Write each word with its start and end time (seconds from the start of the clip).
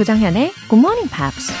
조장현의 0.00 0.54
Good 0.70 0.80
Morning 0.80 1.10
Pops. 1.10 1.52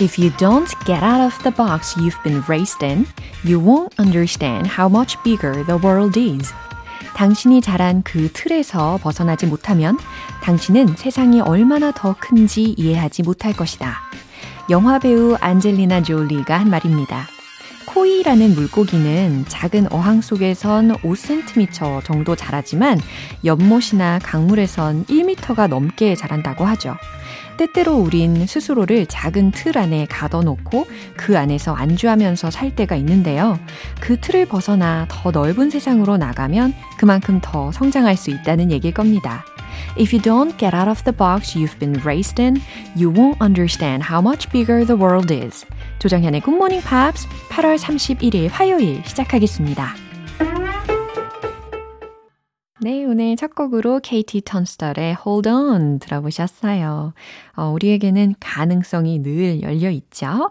If 0.00 0.18
you 0.18 0.34
don't 0.38 0.72
get 0.86 1.02
out 1.02 1.20
of 1.20 1.36
the 1.42 1.54
box 1.54 1.94
you've 1.98 2.16
been 2.22 2.42
raised 2.48 2.82
in, 2.82 3.06
you 3.44 3.60
won't 3.60 3.92
understand 3.98 4.66
how 4.66 4.88
much 4.88 5.22
bigger 5.22 5.62
the 5.66 5.78
world 5.78 6.18
is. 6.18 6.54
당신이 7.14 7.60
자란 7.60 8.02
그 8.02 8.32
틀에서 8.32 8.98
벗어나지 9.02 9.44
못하면 9.44 9.98
당신은 10.42 10.96
세상이 10.96 11.42
얼마나 11.42 11.92
더 11.92 12.16
큰지 12.18 12.74
이해하지 12.78 13.24
못할 13.24 13.52
것이다. 13.52 14.00
영화 14.70 14.98
배우 14.98 15.36
안젤리나 15.38 16.02
졸리가 16.02 16.58
한 16.58 16.70
말입니다. 16.70 17.35
코이라는 17.96 18.54
물고기는 18.54 19.46
작은 19.48 19.90
어항 19.90 20.20
속에선 20.20 20.98
5cm 20.98 22.04
정도 22.04 22.36
자라지만 22.36 23.00
연못이나 23.42 24.18
강물에선 24.22 25.06
1m가 25.06 25.66
넘게 25.66 26.14
자란다고 26.14 26.66
하죠. 26.66 26.94
때때로 27.56 27.94
우린 27.94 28.46
스스로를 28.46 29.06
작은 29.06 29.52
틀 29.52 29.78
안에 29.78 30.04
가둬놓고 30.10 30.86
그 31.16 31.38
안에서 31.38 31.72
안주하면서 31.72 32.50
살 32.50 32.74
때가 32.74 32.96
있는데요. 32.96 33.58
그 33.98 34.20
틀을 34.20 34.44
벗어나 34.44 35.06
더 35.08 35.30
넓은 35.30 35.70
세상으로 35.70 36.18
나가면 36.18 36.74
그만큼 36.98 37.40
더 37.42 37.72
성장할 37.72 38.18
수 38.18 38.28
있다는 38.28 38.72
얘기일 38.72 38.92
겁니다. 38.92 39.46
If 39.98 40.14
you 40.14 40.20
don't 40.20 40.58
get 40.58 40.76
out 40.76 40.90
of 40.90 41.02
the 41.04 41.16
box 41.16 41.58
you've 41.58 41.78
been 41.78 41.98
raised 42.04 42.38
in, 42.38 42.60
you 42.94 43.10
won't 43.10 43.40
understand 43.40 44.04
how 44.04 44.20
much 44.20 44.50
bigger 44.50 44.84
the 44.84 45.00
world 45.00 45.32
is. 45.32 45.64
조정현의 45.98 46.42
Morning 46.46 46.86
Pops 46.86 47.26
8월 47.48 47.78
31일 47.78 48.48
화요일 48.50 49.02
시작하겠습니다. 49.04 49.94
네, 52.82 53.04
오늘 53.06 53.34
첫 53.36 53.54
곡으로 53.54 54.00
KT 54.00 54.42
턴스터의 54.44 55.16
Hold 55.24 55.48
On 55.48 55.98
들어보셨어요. 55.98 57.14
어, 57.56 57.62
우리에게는 57.70 58.34
가능성이 58.38 59.20
늘 59.20 59.62
열려 59.62 59.90
있죠. 59.90 60.50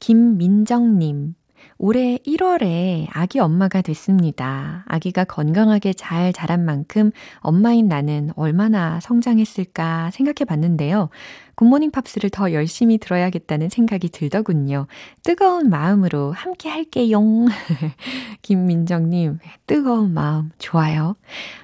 김민정님, 0.00 1.34
올해 1.82 2.18
1월에 2.26 3.06
아기 3.10 3.38
엄마가 3.38 3.80
됐습니다. 3.80 4.84
아기가 4.86 5.24
건강하게 5.24 5.94
잘 5.94 6.30
자란 6.30 6.66
만큼 6.66 7.10
엄마인 7.38 7.88
나는 7.88 8.32
얼마나 8.36 9.00
성장했을까 9.00 10.10
생각해 10.10 10.44
봤는데요. 10.46 11.08
굿모닝 11.54 11.90
팝스를 11.90 12.28
더 12.28 12.52
열심히 12.52 12.98
들어야겠다는 12.98 13.70
생각이 13.70 14.10
들더군요. 14.10 14.88
뜨거운 15.24 15.70
마음으로 15.70 16.32
함께 16.32 16.68
할게요. 16.68 17.18
김민정님, 18.42 19.38
뜨거운 19.66 20.12
마음 20.12 20.50
좋아요. 20.58 21.14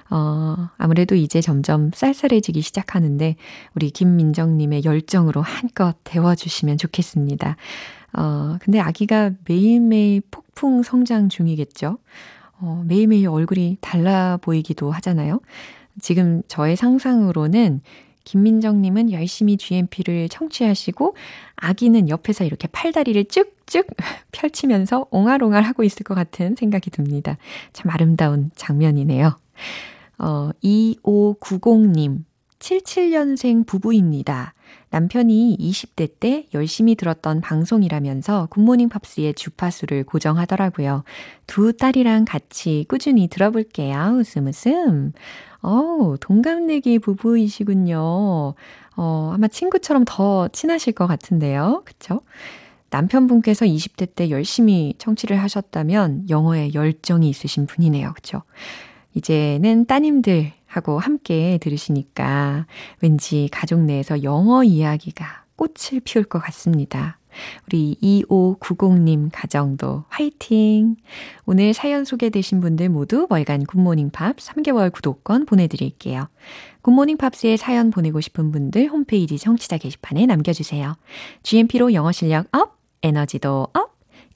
어, 0.09 0.69
아무래도 0.77 1.13
이제 1.13 1.41
점점 1.41 1.91
쌀쌀해지기 1.93 2.61
시작하는데 2.61 3.35
우리 3.75 3.91
김민정님의 3.91 4.83
열정으로 4.83 5.43
한껏 5.43 5.95
데워주시면 6.03 6.79
좋겠습니다. 6.79 7.55
어, 8.17 8.57
근데 8.59 8.79
아기가 8.79 9.31
매일매일 9.45 10.21
폭풍 10.31 10.81
성장 10.81 11.29
중이겠죠? 11.29 11.99
어, 12.59 12.83
매일매일 12.87 13.29
얼굴이 13.29 13.77
달라 13.79 14.37
보이기도 14.41 14.91
하잖아요. 14.91 15.39
지금 16.01 16.41
저의 16.47 16.75
상상으로는 16.75 17.81
김민정님은 18.23 19.11
열심히 19.11 19.55
GMP를 19.55 20.27
청취하시고 20.29 21.15
아기는 21.55 22.09
옆에서 22.09 22.43
이렇게 22.43 22.67
팔다리를 22.67 23.23
쭉쭉 23.25 23.87
펼치면서 24.33 25.05
옹알옹알 25.11 25.63
하고 25.63 25.83
있을 25.83 26.03
것 26.03 26.15
같은 26.15 26.55
생각이 26.55 26.89
듭니다. 26.89 27.37
참 27.71 27.91
아름다운 27.91 28.51
장면이네요. 28.55 29.37
어, 30.17 30.49
2590님, 30.63 32.23
77년생 32.59 33.65
부부입니다. 33.65 34.53
남편이 34.89 35.57
20대 35.59 36.09
때 36.19 36.47
열심히 36.53 36.95
들었던 36.95 37.41
방송이라면서 37.41 38.47
굿모닝 38.49 38.89
팝스의 38.89 39.33
주파수를 39.33 40.03
고정하더라고요. 40.03 41.03
두 41.45 41.75
딸이랑 41.75 42.25
같이 42.25 42.85
꾸준히 42.87 43.27
들어볼게요. 43.27 44.17
웃음 44.17 44.47
웃음. 44.47 45.11
어, 45.61 46.15
동갑내기 46.19 46.99
부부이시군요. 46.99 48.53
어, 48.95 49.31
아마 49.33 49.47
친구처럼 49.47 50.03
더 50.07 50.47
친하실 50.47 50.93
것 50.93 51.07
같은데요. 51.07 51.83
그쵸? 51.85 52.21
남편분께서 52.89 53.65
20대 53.65 54.15
때 54.15 54.29
열심히 54.29 54.93
청취를 54.97 55.41
하셨다면 55.41 56.29
영어에 56.29 56.73
열정이 56.73 57.29
있으신 57.29 57.67
분이네요. 57.67 58.13
그쵸? 58.13 58.43
이제는 59.13 59.85
따님들 59.85 60.53
하고 60.67 60.99
함께 60.99 61.57
들으시니까 61.61 62.67
왠지 63.01 63.49
가족 63.51 63.79
내에서 63.79 64.23
영어 64.23 64.63
이야기가 64.63 65.45
꽃을 65.55 66.01
피울 66.03 66.23
것 66.23 66.39
같습니다. 66.39 67.17
우리 67.67 67.97
2590님 68.01 69.29
가정도 69.31 70.03
화이팅! 70.09 70.95
오늘 71.45 71.73
사연 71.73 72.03
소개되신 72.05 72.61
분들 72.61 72.89
모두 72.89 73.27
월간 73.29 73.65
굿모닝 73.65 74.09
팝 74.11 74.37
3개월 74.37 74.91
구독권 74.91 75.45
보내드릴게요. 75.45 76.29
굿모닝 76.81 77.17
팝스에 77.17 77.57
사연 77.57 77.91
보내고 77.91 78.21
싶은 78.21 78.51
분들 78.51 78.87
홈페이지 78.87 79.37
청취자 79.37 79.77
게시판에 79.77 80.25
남겨주세요. 80.25 80.95
GMP로 81.43 81.93
영어 81.93 82.11
실력 82.11 82.47
up, 82.55 82.77
에너지도 83.03 83.67
up, 83.73 83.86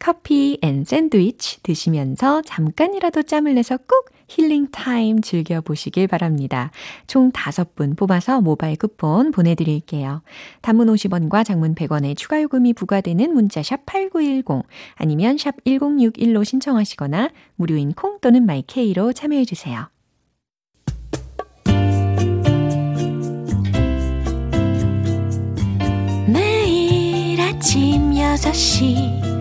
커피 0.02 0.58
and 0.64 0.84
샌드위치 0.84 1.62
드시면서 1.62 2.42
잠깐이라도 2.42 3.22
짬을 3.22 3.54
내서 3.54 3.78
꼭 3.78 4.10
힐링 4.28 4.72
타임 4.72 5.22
즐겨보시길 5.22 6.08
바랍니다. 6.08 6.72
총 7.06 7.32
5분 7.32 7.96
뽑아서 7.96 8.42
모바일 8.42 8.78
쿠폰 8.78 9.30
보내드릴게요. 9.30 10.24
단문 10.62 10.88
50원과 10.88 11.46
장문 11.46 11.76
100원의 11.76 12.18
추가 12.18 12.42
요금이 12.42 12.74
부과되는 12.74 13.32
문자 13.32 13.62
샵 13.62 13.86
8910 13.86 14.64
아니면 14.96 15.38
샵 15.38 15.64
1061로 15.66 16.44
신청하시거나 16.44 17.30
무료인 17.56 17.94
콩 17.94 18.20
또는 18.22 18.44
마이케이로 18.48 19.14
참여해주세요. 19.14 19.88
매일 26.28 27.40
아침 27.40 28.14
6시 28.14 29.41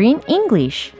Screen 0.00 0.22
English 0.28 0.94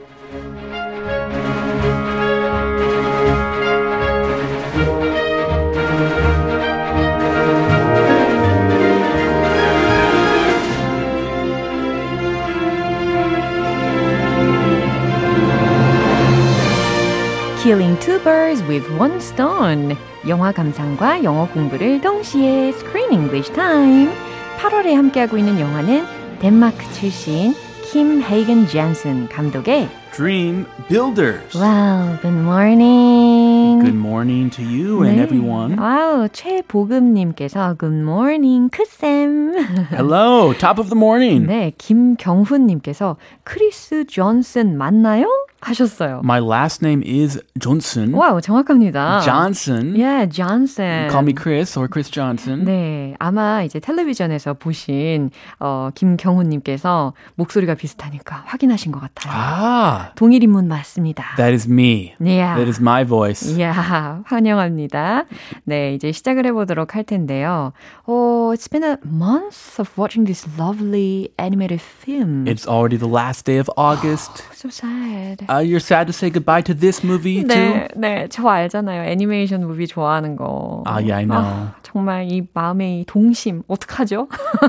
Killing 17.63 17.97
two 17.99 18.19
birds 18.19 18.61
with 18.67 18.87
one 18.99 19.19
stone. 19.19 19.97
영화 20.27 20.51
감상과 20.51 21.23
영어 21.23 21.47
공부를 21.47 22.01
동시에 22.01 22.67
Screen 22.69 23.11
English 23.11 23.51
Time. 23.53 24.11
8월에 24.59 24.93
함께하고 24.93 25.39
있는 25.39 25.59
영화는 25.59 26.05
덴마크 26.37 26.83
출신 26.93 27.55
킴 27.90 28.22
헤이건 28.22 28.66
존슨 28.68 29.28
감독의 29.28 29.88
Dream 30.14 30.66
Builders. 30.88 31.54
Wow, 31.54 32.18
good 32.22 32.34
morning. 32.34 33.39
Good 33.81 33.95
morning 33.95 34.51
to 34.51 34.63
you 34.63 35.01
and 35.03 35.19
everyone. 35.19 35.79
와우, 35.79 36.29
최보금님께서 36.29 37.75
good 37.79 37.97
morning, 37.97 38.69
크쌤. 38.69 39.55
Hello, 39.89 40.53
top 40.53 40.79
of 40.79 40.89
the 40.89 40.95
morning. 40.97 41.47
네, 41.47 41.71
김경훈님께서 41.77 43.17
크리스 43.43 44.05
존슨 44.05 44.77
맞나요? 44.77 45.25
하셨어요. 45.61 46.21
My 46.23 46.39
last 46.41 46.83
name 46.83 47.03
is 47.05 47.39
Johnson. 47.59 48.13
와우, 48.15 48.41
정확합니다. 48.41 49.21
Johnson. 49.21 49.93
Yeah, 49.95 50.25
Johnson. 50.27 51.07
Call 51.09 51.21
me 51.23 51.33
Chris 51.37 51.77
or 51.77 51.87
Chris 51.87 52.09
Johnson. 52.09 52.65
네, 52.65 53.13
아마 53.19 53.61
이제 53.61 53.79
텔레비전에서 53.79 54.55
보신 54.55 55.29
어, 55.59 55.89
김경훈님께서 55.93 57.13
목소리가 57.35 57.75
비슷하니까 57.75 58.43
확인하신 58.47 58.91
것 58.91 59.01
같아요. 59.01 59.31
Ah, 59.31 60.11
동일 60.15 60.41
인물 60.43 60.63
맞습니다. 60.63 61.35
that 61.37 61.53
is 61.53 61.69
me. 61.69 62.13
Yeah. 62.19 62.55
That 62.57 62.67
is 62.67 62.81
my 62.81 63.05
voice. 63.05 63.45
이 63.55 63.61
야, 63.71 64.21
환영합니다. 64.25 65.23
네, 65.63 65.93
이제 65.93 66.11
시작을 66.11 66.45
해보도록 66.47 66.95
할 66.95 67.03
텐데요. 67.05 67.71
Oh, 68.05 68.53
it's 68.53 68.67
been 68.69 68.83
a 68.83 68.97
month 69.05 69.79
of 69.79 69.89
watching 69.97 70.25
this 70.25 70.45
lovely 70.59 71.29
animated 71.39 71.81
film. 71.81 72.45
It's 72.47 72.67
already 72.67 72.97
the 72.97 73.07
last 73.07 73.45
day 73.45 73.57
of 73.59 73.69
August. 73.77 74.43
so 74.53 74.69
sad. 74.69 75.45
Uh, 75.49 75.57
you're 75.59 75.79
sad 75.79 76.05
to 76.07 76.13
say 76.13 76.29
goodbye 76.29 76.61
to 76.61 76.73
this 76.73 77.03
movie 77.03 77.43
네, 77.43 77.55
too? 77.55 77.99
네, 77.99 78.27
저 78.29 78.47
알잖아요. 78.47 79.09
애니메이션 79.09 79.65
무비 79.65 79.87
좋아하는 79.87 80.35
거. 80.35 80.83
Ah, 80.85 80.99
yeah, 80.99 81.15
I 81.15 81.25
know. 81.25 81.39
아, 81.39 81.73
정말 81.81 82.27
이 82.29 82.43
마음의 82.53 83.01
이 83.01 83.05
동심, 83.05 83.63
어떡하죠? 83.67 84.27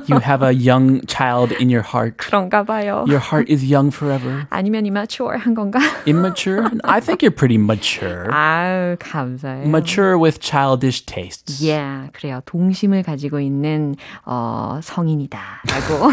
You 0.09 0.21
have 0.21 0.43
a 0.43 0.53
young 0.55 1.03
child 1.07 1.55
in 1.61 1.69
your 1.69 1.83
heart. 1.85 2.17
그런가 2.19 2.63
봐요. 2.65 3.05
Your 3.09 3.21
heart 3.21 3.53
is 3.53 3.65
young 3.65 3.91
forever. 3.95 4.47
아니면 4.51 4.87
immature 4.87 5.37
한 5.39 5.55
건가? 5.55 5.79
Immature? 6.07 6.71
I 6.85 7.01
think 7.01 7.21
you're 7.23 7.35
pretty 7.35 7.59
mature. 7.59 8.31
아유, 8.33 8.92
감사해요. 8.99 9.67
Mature 9.67 10.19
with 10.19 10.41
childish 10.41 11.05
tastes. 11.07 11.61
Yeah, 11.65 12.11
그래요. 12.13 12.41
동심을 12.47 13.03
가지고 13.03 13.41
있는 13.41 13.95
어, 14.25 14.81
성인이다라고. 14.83 16.11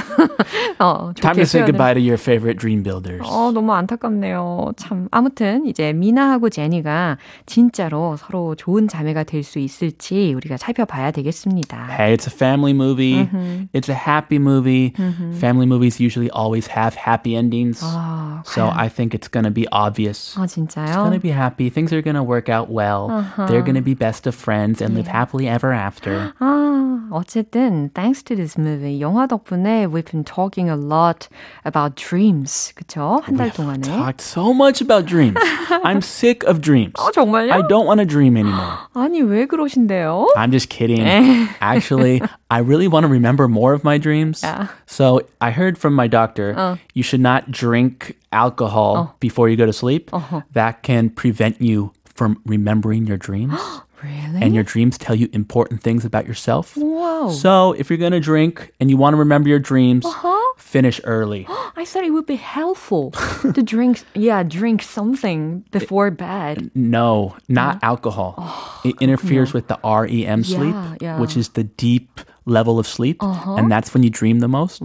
어, 0.79 1.11
Time 1.15 1.35
to 1.35 1.43
say 1.43 1.65
goodbye 1.65 1.93
to 1.93 2.01
your 2.01 2.17
favorite 2.17 2.59
dream 2.59 2.83
builders. 2.83 3.21
어, 3.25 3.51
너무 3.51 3.73
안타깝네요. 3.73 4.73
참. 4.77 5.07
아무튼, 5.11 5.65
이제 5.65 5.93
미나하고 5.93 6.49
제니가 6.49 7.17
진짜로 7.45 8.15
서로 8.17 8.55
좋은 8.55 8.87
자매가 8.87 9.23
될 9.23 9.39
수 9.43 9.57
있을지 9.59 10.33
우리가 10.35 10.57
살펴봐야 10.57 11.11
되겠습니다. 11.11 11.87
Hey, 11.89 12.13
it's 12.15 12.27
a 12.27 12.33
family 12.35 12.73
movie. 12.73 13.25
It's 13.73 13.89
a 13.89 13.95
happy 13.95 14.37
movie. 14.37 14.93
Family 15.39 15.65
movies 15.65 15.99
usually 16.03 16.29
always 16.35 16.67
have 16.75 16.93
happy 16.95 17.35
endings. 17.37 17.79
아, 17.81 18.18
So 18.44 18.68
I 18.68 18.88
think 18.88 19.14
it's 19.14 19.28
going 19.28 19.44
to 19.44 19.50
be 19.50 19.66
obvious. 19.72 20.34
아, 20.36 20.44
It's 20.44 20.54
going 20.56 20.68
진짜요? 20.68 21.12
to 21.12 21.18
be 21.20 21.30
happy. 21.30 21.70
Things 21.70 21.92
are 21.92 22.02
going 22.02 22.16
to 22.16 22.22
work 22.22 22.48
out 22.48 22.70
well. 22.70 23.08
They're 23.48 23.62
going 23.62 23.74
to 23.76 23.82
be 23.84 23.94
best 23.94 24.26
of 24.26 24.34
friends 24.34 24.80
and 24.80 24.94
live 24.94 25.06
happily 25.08 25.48
ever 25.48 25.72
after. 25.72 26.32
아, 26.40 27.08
어쨌든, 27.10 27.90
thanks 27.94 28.22
to 28.22 28.34
this 28.36 28.56
movie, 28.58 28.98
영화 29.00 29.26
덕분에 29.26 29.86
we've 29.90 30.04
been 30.10 30.24
talking 30.24 30.68
a 30.68 30.76
lot 30.76 31.28
about 31.64 31.96
dreams. 31.96 32.72
그쵸? 32.76 33.20
한 33.24 33.36
달 33.36 33.50
동안에. 33.50 33.82
Talked 33.86 34.20
so 34.20 34.52
much 34.52 34.80
about 34.80 35.06
dreams. 35.06 35.36
I'm 35.84 36.00
sick 36.02 36.44
of 36.44 36.60
dreams. 36.60 36.94
어, 36.98 37.10
정말요? 37.12 37.52
I 37.52 37.62
don't 37.68 37.86
want 37.86 38.00
to 38.00 38.06
dream 38.06 38.36
anymore. 38.36 38.78
아니, 38.94 39.22
왜 39.22 39.46
그러신데요? 39.46 40.28
I'm 40.36 40.50
just 40.50 40.68
kidding. 40.68 41.04
Actually, 41.60 42.22
I 42.50 42.58
really 42.60 42.88
want 42.88 43.04
to 43.04 43.08
remember 43.08 43.48
more 43.48 43.72
of 43.74 43.84
my 43.84 43.98
dreams. 43.98 44.40
Yeah. 44.42 44.68
So 44.86 45.22
I 45.40 45.50
heard 45.50 45.76
from 45.78 45.94
my 45.94 46.06
doctor 46.08 46.78
you 46.94 47.02
should 47.02 47.20
not 47.20 47.50
drink 47.50 48.16
alcohol 48.31 48.95
oh. 48.97 49.15
before 49.19 49.49
you 49.49 49.55
go 49.55 49.65
to 49.65 49.73
sleep. 49.73 50.13
Uh-huh. 50.13 50.41
That 50.51 50.83
can 50.83 51.09
prevent 51.09 51.61
you 51.61 51.93
from 52.05 52.41
remembering 52.45 53.07
your 53.07 53.17
dreams. 53.17 53.59
Really? 54.01 54.41
and 54.41 54.55
your 54.55 54.63
dreams 54.63 54.97
tell 54.97 55.13
you 55.15 55.27
important 55.33 55.83
things 55.83 56.05
about 56.05 56.25
yourself. 56.25 56.77
Wow. 56.77 57.31
So 57.31 57.73
if 57.73 57.89
you're 57.89 57.97
going 57.97 58.13
to 58.13 58.19
drink 58.19 58.71
and 58.79 58.89
you 58.89 58.95
want 58.95 59.13
to 59.13 59.17
remember 59.17 59.49
your 59.49 59.59
dreams, 59.59 60.05
uh-huh. 60.05 60.53
finish 60.57 61.01
early. 61.03 61.45
I 61.75 61.83
thought 61.85 62.03
it 62.05 62.11
would 62.11 62.25
be 62.25 62.35
helpful 62.37 63.11
to 63.41 63.61
drink, 63.61 64.03
yeah, 64.13 64.43
drink 64.43 64.83
something 64.83 65.65
before 65.71 66.11
bed. 66.11 66.71
No, 66.75 67.35
not 67.47 67.83
alcohol. 67.83 68.35
Oh, 68.37 68.81
it 68.85 68.95
interferes 69.01 69.53
with 69.53 69.67
the 69.67 69.79
REM 69.83 70.43
sleep, 70.43 70.73
Yeah, 70.73 70.95
yeah. 71.01 71.19
which 71.19 71.35
is 71.35 71.49
the 71.49 71.65
deep 71.65 72.21
level 72.48 72.78
of 72.78 72.86
sleep, 72.86 73.18
and 73.22 73.70
that's 73.70 73.94
when 73.94 74.02
you 74.02 74.10
dream 74.10 74.40
the 74.40 74.48
most. 74.48 74.82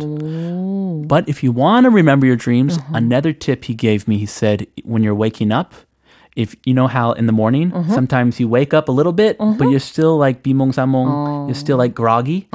But 1.07 1.27
if 1.27 1.43
you 1.43 1.51
want 1.51 1.85
to 1.85 1.89
remember 1.89 2.25
your 2.25 2.35
dreams, 2.37 2.79
another 2.93 3.33
tip 3.33 3.65
he 3.65 3.73
gave 3.73 4.07
me, 4.07 4.17
he 4.17 4.25
said, 4.25 4.67
when 4.83 5.03
you're 5.03 5.15
waking 5.15 5.51
up, 5.51 5.73
if 6.35 6.55
you 6.63 6.73
know 6.73 6.87
how 6.87 7.11
in 7.13 7.25
the 7.25 7.33
morning 7.33 7.73
sometimes 7.89 8.39
you 8.39 8.47
wake 8.47 8.73
up 8.73 8.87
a 8.87 8.93
little 8.93 9.11
bit, 9.11 9.35
but 9.39 9.67
you're 9.67 9.79
still 9.83 10.15
like 10.17 10.41
bimong 10.43 10.71
samong, 10.71 11.47
you're 11.49 11.55
still 11.55 11.75
like 11.77 11.93
groggy. 11.93 12.47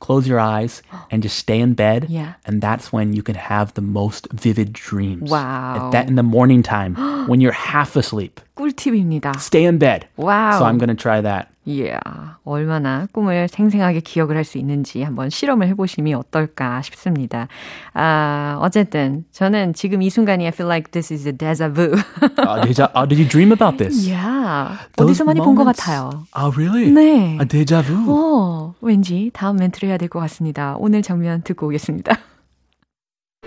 Close 0.00 0.26
your 0.26 0.40
eyes 0.40 0.80
and 1.10 1.22
just 1.22 1.36
stay 1.36 1.60
in 1.60 1.74
bed, 1.74 2.06
Yeah. 2.08 2.34
and 2.46 2.62
that's 2.62 2.92
when 2.92 3.12
you 3.12 3.22
can 3.22 3.34
have 3.34 3.74
the 3.74 3.82
most 3.82 4.28
vivid 4.32 4.72
dreams. 4.72 5.30
Wow. 5.30 5.76
At 5.76 5.90
that 5.92 6.08
in 6.08 6.14
the 6.16 6.22
morning 6.22 6.62
time 6.62 6.94
when 7.28 7.40
you're 7.42 7.52
half 7.52 7.94
asleep. 7.96 8.40
꿀팁입니다. 8.56 9.36
Stay 9.38 9.64
in 9.64 9.76
bed. 9.76 10.06
Wow. 10.16 10.58
So 10.60 10.64
I'm 10.64 10.78
going 10.78 10.88
to 10.88 10.94
try 10.96 11.20
that. 11.20 11.49
Yeah. 11.63 11.99
얼마나 12.43 13.07
꿈을 13.13 13.47
생생하게 13.47 13.99
기억을 13.99 14.35
할 14.35 14.43
수 14.43 14.57
있는지 14.57 15.03
한번 15.03 15.29
실험을 15.29 15.67
해보심이 15.67 16.11
어떨까 16.15 16.81
싶습니다. 16.81 17.47
아, 17.93 18.57
어쨌든 18.61 19.25
저는 19.31 19.73
지금 19.73 20.01
이 20.01 20.09
순간이 20.09 20.43
I 20.45 20.49
feel 20.49 20.67
like 20.67 20.89
this 20.91 21.13
is 21.13 21.27
a 21.27 21.31
déjà 21.31 21.71
vu. 21.71 21.93
Uh, 22.41 22.65
did, 22.65 22.79
you, 22.81 22.87
uh, 22.95 23.05
did 23.07 23.19
you 23.21 23.27
dream 23.29 23.51
about 23.51 23.77
this? 23.77 24.09
yeah. 24.09 24.75
어디서 24.97 25.23
많이 25.23 25.39
본 25.39 25.53
것 25.55 25.63
같아요. 25.65 26.25
Oh, 26.35 26.51
really? 26.57 26.89
네. 26.91 27.37
A 27.39 27.45
deja 27.47 27.83
vu. 27.83 27.95
어, 28.09 28.73
왠지 28.81 29.29
다음 29.33 29.57
멘트를 29.57 29.89
해야 29.89 29.97
될 29.97 30.09
것 30.09 30.19
같습니다. 30.21 30.75
오늘 30.79 31.03
장면 31.03 31.43
듣고 31.43 31.67
오겠습니다. 31.67 32.17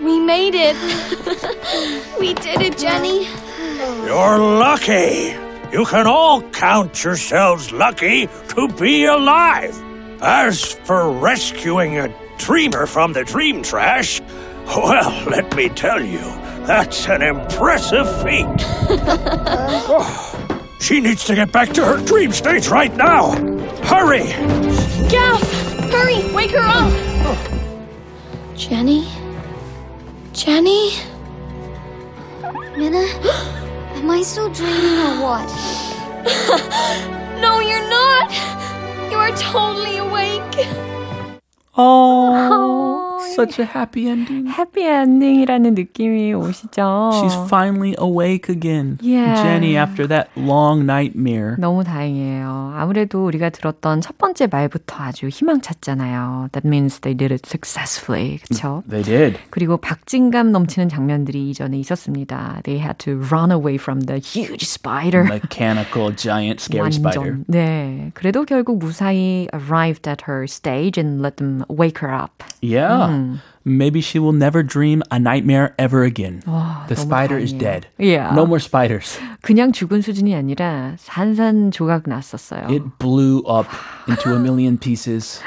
We 0.01 0.17
made 0.19 0.55
it. 0.57 0.75
we 2.19 2.33
did 2.33 2.61
it, 2.63 2.77
Jenny. 2.77 3.27
You're 4.07 4.39
lucky. 4.39 5.35
You 5.75 5.83
can 5.83 6.07
all 6.07 6.41
count 6.51 7.03
yourselves 7.03 7.73
lucky 7.73 8.27
to 8.27 8.69
be 8.79 9.03
alive. 9.03 9.75
As 10.21 10.71
for 10.71 11.11
rescuing 11.11 11.97
a 11.97 12.15
dreamer 12.37 12.85
from 12.85 13.11
the 13.11 13.25
dream 13.25 13.61
trash, 13.61 14.21
well, 14.67 15.11
let 15.29 15.53
me 15.53 15.67
tell 15.67 16.01
you, 16.01 16.23
that's 16.65 17.09
an 17.09 17.21
impressive 17.21 18.07
feat. 18.23 18.47
Oh, 19.87 20.77
she 20.79 21.01
needs 21.01 21.25
to 21.25 21.35
get 21.35 21.51
back 21.51 21.73
to 21.73 21.83
her 21.83 21.97
dream 22.05 22.31
state 22.31 22.71
right 22.71 22.95
now. 22.95 23.31
Hurry! 23.83 24.27
Gaff, 25.09 25.43
hurry, 25.91 26.33
wake 26.33 26.51
her 26.51 26.63
up. 26.63 27.37
Jenny? 28.55 29.09
Jenny? 30.31 30.93
Minna, 32.77 33.05
am 33.95 34.09
I 34.11 34.21
still 34.21 34.49
dreaming 34.49 34.99
or 34.99 35.21
what? 35.21 35.49
No, 37.45 37.59
you're 37.59 37.89
not. 37.89 38.31
You 39.11 39.17
are 39.17 39.31
totally 39.35 39.97
awake. 39.97 40.67
Oh, 41.77 43.04
such 43.34 43.60
a 43.60 43.66
happy 43.66 44.08
ending. 44.08 44.48
해피엔딩이라는 44.50 45.74
느낌이 45.74 46.34
오시죠? 46.34 47.10
She's 47.14 47.36
finally 47.46 47.94
awake 47.98 48.48
again. 48.48 48.98
Yeah. 49.00 49.42
Jenny, 49.42 49.76
after 49.76 50.06
that 50.08 50.30
long 50.36 50.84
nightmare. 50.84 51.56
너무 51.58 51.84
다행이에요. 51.84 52.74
아무래도 52.76 53.24
우리가 53.26 53.50
들었던 53.50 54.00
첫 54.00 54.18
번째 54.18 54.46
말부터 54.46 54.96
아주 55.04 55.28
희망찼잖아요. 55.28 56.48
That 56.52 56.66
means 56.66 57.00
they 57.00 57.14
did 57.16 57.32
it 57.32 57.46
successfully. 57.46 58.38
그쵸? 58.38 58.82
They 58.88 59.02
did. 59.04 59.38
그리고 59.50 59.76
박진감 59.76 60.52
넘치는 60.52 60.88
장면들이 60.88 61.50
이전에 61.50 61.78
있었습니다. 61.78 62.60
They 62.64 62.80
had 62.80 62.98
to 63.04 63.20
run 63.30 63.50
away 63.50 63.76
from 63.76 64.02
the 64.02 64.20
huge 64.20 64.64
spider. 64.64 65.24
Mechanical 65.24 66.14
giant 66.14 66.60
scary 66.60 66.90
완전. 66.90 67.12
spider. 67.12 67.38
네. 67.46 68.10
그래도 68.14 68.44
결국 68.44 68.78
무사히 68.78 69.48
arrived 69.52 70.08
at 70.08 70.24
her 70.28 70.44
stage 70.44 70.98
and 70.98 71.22
let 71.22 71.36
them 71.36 71.64
wake 71.68 71.98
her 72.00 72.12
up. 72.12 72.42
Yeah. 72.60 73.13
Mm. 73.15 73.54
Maybe 73.67 73.99
she 73.99 74.19
will 74.19 74.31
never 74.37 74.61
dream 74.61 75.01
a 75.09 75.17
nightmare 75.17 75.73
ever 75.79 76.03
again. 76.05 76.41
the 76.87 76.93
너무 76.93 77.01
spider 77.01 77.37
is 77.41 77.51
다행이에요. 77.51 77.59
dead. 77.59 77.87
Yeah. 77.97 78.29
No 78.35 78.45
more 78.45 78.59
spiders. 78.61 79.17
그냥 79.41 79.71
죽은 79.71 80.01
수준이 80.01 80.35
아니라 80.35 80.93
산산조각 80.97 82.03
났었어요. 82.05 82.67
It 82.69 82.83
blew 82.99 83.39
up 83.49 83.65
into 84.07 84.33
a 84.33 84.39
million 84.39 84.77
pieces. 84.77 85.41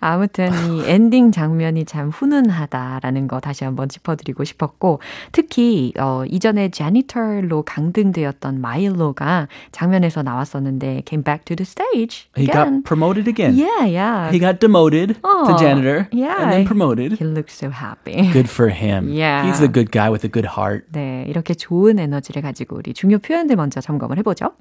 아무튼 0.00 0.48
이 0.72 0.84
엔딩 0.88 1.32
장면이 1.32 1.84
참 1.84 2.08
훈훈하다라는 2.10 3.28
거 3.28 3.40
다시 3.40 3.64
한번 3.64 3.88
짚어드리고 3.88 4.44
싶었고 4.44 5.00
특히 5.32 5.92
어, 5.98 6.24
이전에 6.26 6.70
제니털로 6.70 7.62
강등되었던 7.62 8.60
마일로가 8.60 9.48
장면에서 9.72 10.22
나왔었는데 10.22 11.02
came 11.06 11.22
back 11.22 11.44
to 11.44 11.54
the 11.56 11.66
stage 11.66 12.28
He 12.36 12.44
again. 12.44 12.80
got 12.80 12.84
promoted 12.84 13.28
again. 13.28 13.54
yeah, 13.54 13.84
yeah. 13.84 14.30
He 14.32 14.38
got 14.38 14.60
demoted 14.60 15.16
Oh, 15.22 15.44
to 15.46 15.58
janitor 15.58 16.08
yeah. 16.10 16.40
and 16.42 16.52
then 16.52 16.64
promoted. 16.64 17.18
He 17.33 17.33
looks 17.33 17.53
so 17.53 17.69
happy. 17.69 18.31
Good 18.31 18.49
for 18.49 18.69
him. 18.69 19.09
Yeah. 19.09 19.45
He's 19.45 19.61
a 19.61 19.67
good 19.67 19.91
guy 19.91 20.09
with 20.09 20.23
a 20.25 20.29
good 20.29 20.47
heart. 20.47 20.85
네, 20.91 21.25
이렇게 21.27 21.53
좋은 21.53 21.99
에너지를 21.99 22.41
가지고 22.41 22.77
우리 22.77 22.93
중요 22.93 23.19
표현들 23.19 23.55
먼저 23.55 23.81
점검을 23.81 24.17
해보죠. 24.19 24.51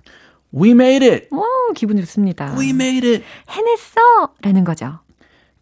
We 0.54 0.70
made 0.70 1.06
it. 1.06 1.28
오, 1.30 1.44
기분 1.75 1.99
좋습니다. 1.99 2.54
We 2.58 2.70
made 2.70 3.06
it. 3.08 3.25
해냈어! 3.50 4.32
라는 4.42 4.64
거죠. 4.64 5.00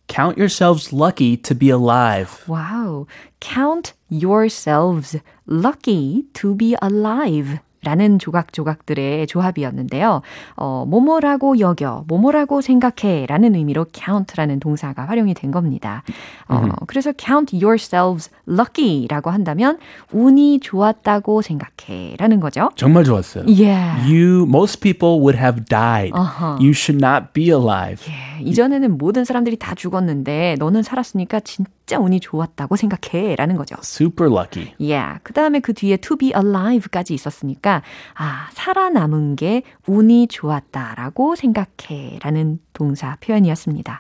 Count 0.08 0.38
yourselves 0.38 0.92
lucky 0.92 1.36
to 1.36 1.56
be 1.56 1.68
alive. 1.70 2.30
와우. 2.46 3.06
Count 3.40 3.94
yourselves 4.08 5.18
lucky 5.48 6.24
to 6.34 6.54
be 6.56 6.76
alive. 6.82 7.58
라는 7.83 8.19
조각조각들의 8.19 9.25
조합이었는데요. 9.27 10.21
어, 10.55 10.85
뭐뭐라고 10.87 11.59
여겨, 11.59 12.05
뭐뭐라고 12.07 12.61
생각해 12.61 13.25
라는 13.27 13.55
의미로 13.55 13.85
count라는 13.91 14.59
동사가 14.59 15.05
활용이 15.05 15.33
된 15.33 15.51
겁니다. 15.51 16.03
어, 16.47 16.67
그래서 16.87 17.11
count 17.17 17.55
yourselves 17.55 18.29
lucky 18.47 19.07
라고 19.07 19.31
한다면 19.31 19.79
운이 20.11 20.59
좋았다고 20.59 21.41
생각해 21.41 22.15
라는 22.17 22.39
거죠. 22.39 22.69
정말 22.75 23.03
좋았어요. 23.03 23.45
Yeah. 23.47 24.07
You, 24.07 24.45
most 24.47 24.81
people 24.81 25.19
would 25.19 25.37
have 25.37 25.65
died. 25.65 26.11
Uh-huh. 26.13 26.57
You 26.59 26.71
should 26.71 27.03
not 27.03 27.33
be 27.33 27.49
alive. 27.49 28.03
예, 28.07 28.43
이전에는 28.43 28.97
모든 28.97 29.25
사람들이 29.25 29.57
다 29.57 29.73
죽었는데 29.75 30.57
너는 30.59 30.83
살았으니까 30.83 31.39
진짜 31.41 31.71
운이 31.97 32.19
좋았다고 32.19 32.75
생각해 32.75 33.35
라는 33.35 33.57
거죠. 33.57 33.75
Super 33.81 34.31
lucky. 34.31 34.73
Yeah. 34.79 35.19
그 35.23 35.33
다음에 35.33 35.59
그 35.59 35.73
뒤에 35.73 35.97
to 35.97 36.17
be 36.17 36.31
alive까지 36.35 37.13
있었으니까, 37.13 37.81
아, 38.15 38.47
살아남은 38.53 39.35
게 39.35 39.63
운이 39.87 40.27
좋았다라고 40.27 41.35
생각해 41.35 42.19
라는 42.21 42.59
동사 42.73 43.17
표현이었습니다. 43.21 43.99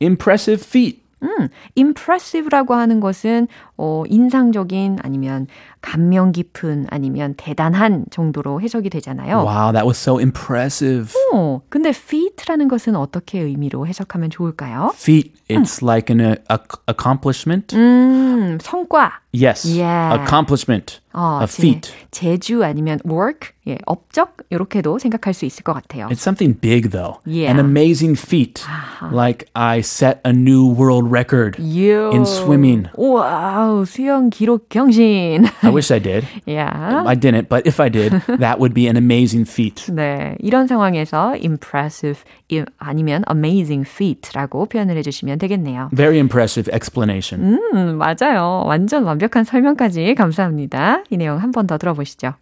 Impressive 0.00 0.62
feat. 0.66 1.02
음, 1.22 1.48
impressive라고 1.76 2.74
하는 2.74 2.98
것은, 2.98 3.46
어, 3.84 4.04
인상적인 4.08 4.98
아니면 5.02 5.48
감명 5.80 6.30
깊은 6.30 6.86
아니면 6.88 7.34
대단한 7.36 8.04
정도로 8.12 8.60
해석이 8.60 8.88
되잖아요. 8.90 9.38
Wow, 9.44 9.72
that 9.72 9.84
was 9.84 9.98
so 9.98 10.18
impressive. 10.20 11.12
어, 11.32 11.62
근데 11.68 11.88
feat라는 11.90 12.68
것은 12.68 12.94
어떻게 12.94 13.40
의미로 13.40 13.84
해석하면 13.88 14.30
좋을까요? 14.30 14.92
Feat, 14.94 15.32
it's 15.48 15.82
like 15.82 16.14
an 16.14 16.20
uh, 16.20 16.36
ac- 16.48 16.78
accomplishment. 16.88 17.74
음, 17.76 18.58
성과. 18.62 19.14
Yes, 19.34 19.66
Yeah. 19.66 20.14
accomplishment, 20.20 21.00
어, 21.14 21.40
a 21.42 21.46
제- 21.46 21.62
feat. 21.62 21.92
제주 22.10 22.62
아니면 22.62 23.00
work, 23.08 23.52
예, 23.66 23.78
업적 23.86 24.36
이렇게도 24.50 24.98
생각할 24.98 25.32
수 25.32 25.46
있을 25.46 25.64
것 25.64 25.72
같아요. 25.72 26.06
It's 26.08 26.20
something 26.20 26.54
big 26.60 26.90
though. 26.90 27.18
Yeah. 27.26 27.50
An 27.50 27.58
amazing 27.58 28.14
feat. 28.14 28.62
Like 29.10 29.46
I 29.54 29.80
set 29.80 30.20
a 30.24 30.32
new 30.34 30.68
world 30.76 31.10
record 31.10 31.56
You. 31.58 32.10
in 32.12 32.26
swimming. 32.26 32.88
와 32.94 33.71
우, 33.80 33.84
수영 33.86 34.28
기록 34.30 34.68
경신. 34.68 35.44
I 35.62 35.70
wish 35.70 35.92
I 35.92 36.00
did. 36.00 36.26
야. 36.50 37.02
I 37.06 37.16
didn't, 37.16 37.48
but 37.48 37.66
if 37.66 37.80
I 37.82 37.88
did, 37.90 38.12
that 38.38 38.58
would 38.58 38.74
be 38.74 38.86
an 38.86 38.96
amazing 38.96 39.48
feat. 39.48 39.90
네, 39.92 40.36
이런 40.40 40.66
상황에서 40.66 41.34
impressive 41.42 42.22
이- 42.50 42.64
아니면 42.78 43.22
amazing 43.30 43.88
feat라고 43.88 44.66
표현을 44.66 44.96
해주시면 44.98 45.38
되겠네요. 45.38 45.88
Very 45.94 46.18
impressive 46.18 46.70
explanation. 46.72 47.58
음, 47.72 47.96
맞아요. 47.98 48.64
완전 48.66 49.04
완벽한 49.04 49.44
설명까지 49.44 50.14
감사합니다. 50.14 51.04
이 51.10 51.16
내용 51.16 51.38
한 51.38 51.50
번 51.52 51.66
더 51.66 51.78
들어보시죠. 51.78 52.34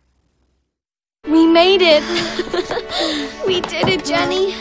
We 1.28 1.44
made 1.44 1.84
it. 1.84 2.02
we 3.46 3.60
did 3.60 3.88
it, 3.88 4.04
Jenny. 4.04 4.54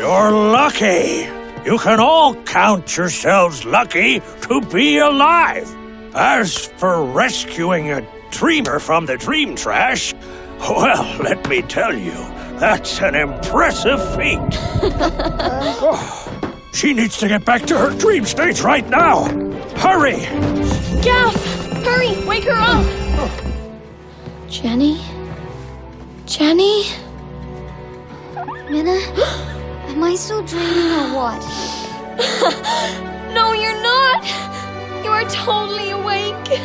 You're 0.00 0.32
lucky. 0.32 1.28
You 1.64 1.78
can 1.78 2.00
all 2.00 2.34
count 2.44 2.96
yourselves 2.96 3.64
lucky 3.64 4.20
to 4.48 4.60
be 4.72 4.98
alive. 4.98 5.66
As 6.18 6.64
for 6.64 7.04
rescuing 7.04 7.90
a 7.90 8.00
dreamer 8.30 8.78
from 8.78 9.04
the 9.04 9.18
dream 9.18 9.54
trash, 9.54 10.14
well, 10.60 11.04
let 11.22 11.46
me 11.46 11.60
tell 11.60 11.94
you, 11.94 12.14
that's 12.58 13.02
an 13.02 13.14
impressive 13.14 14.00
feat. 14.16 14.40
Oh, 15.78 16.52
she 16.72 16.94
needs 16.94 17.18
to 17.18 17.28
get 17.28 17.44
back 17.44 17.66
to 17.66 17.76
her 17.76 17.90
dream 17.98 18.24
state 18.24 18.62
right 18.64 18.88
now. 18.88 19.24
Hurry! 19.76 20.20
Gaff, 21.02 21.36
hurry, 21.84 22.16
wake 22.26 22.44
her 22.44 22.52
up. 22.52 23.30
Jenny? 24.48 24.98
Jenny? 26.24 26.84
Minna, 28.70 28.92
am 29.88 30.02
I 30.02 30.14
still 30.14 30.42
dreaming 30.42 30.92
or 30.92 31.14
what? 31.14 31.42
No, 33.34 33.52
you're 33.52 33.82
not. 33.82 34.24
You 35.06 35.12
are 35.14 35.28
totally 35.28 35.90
awake. 35.92 36.60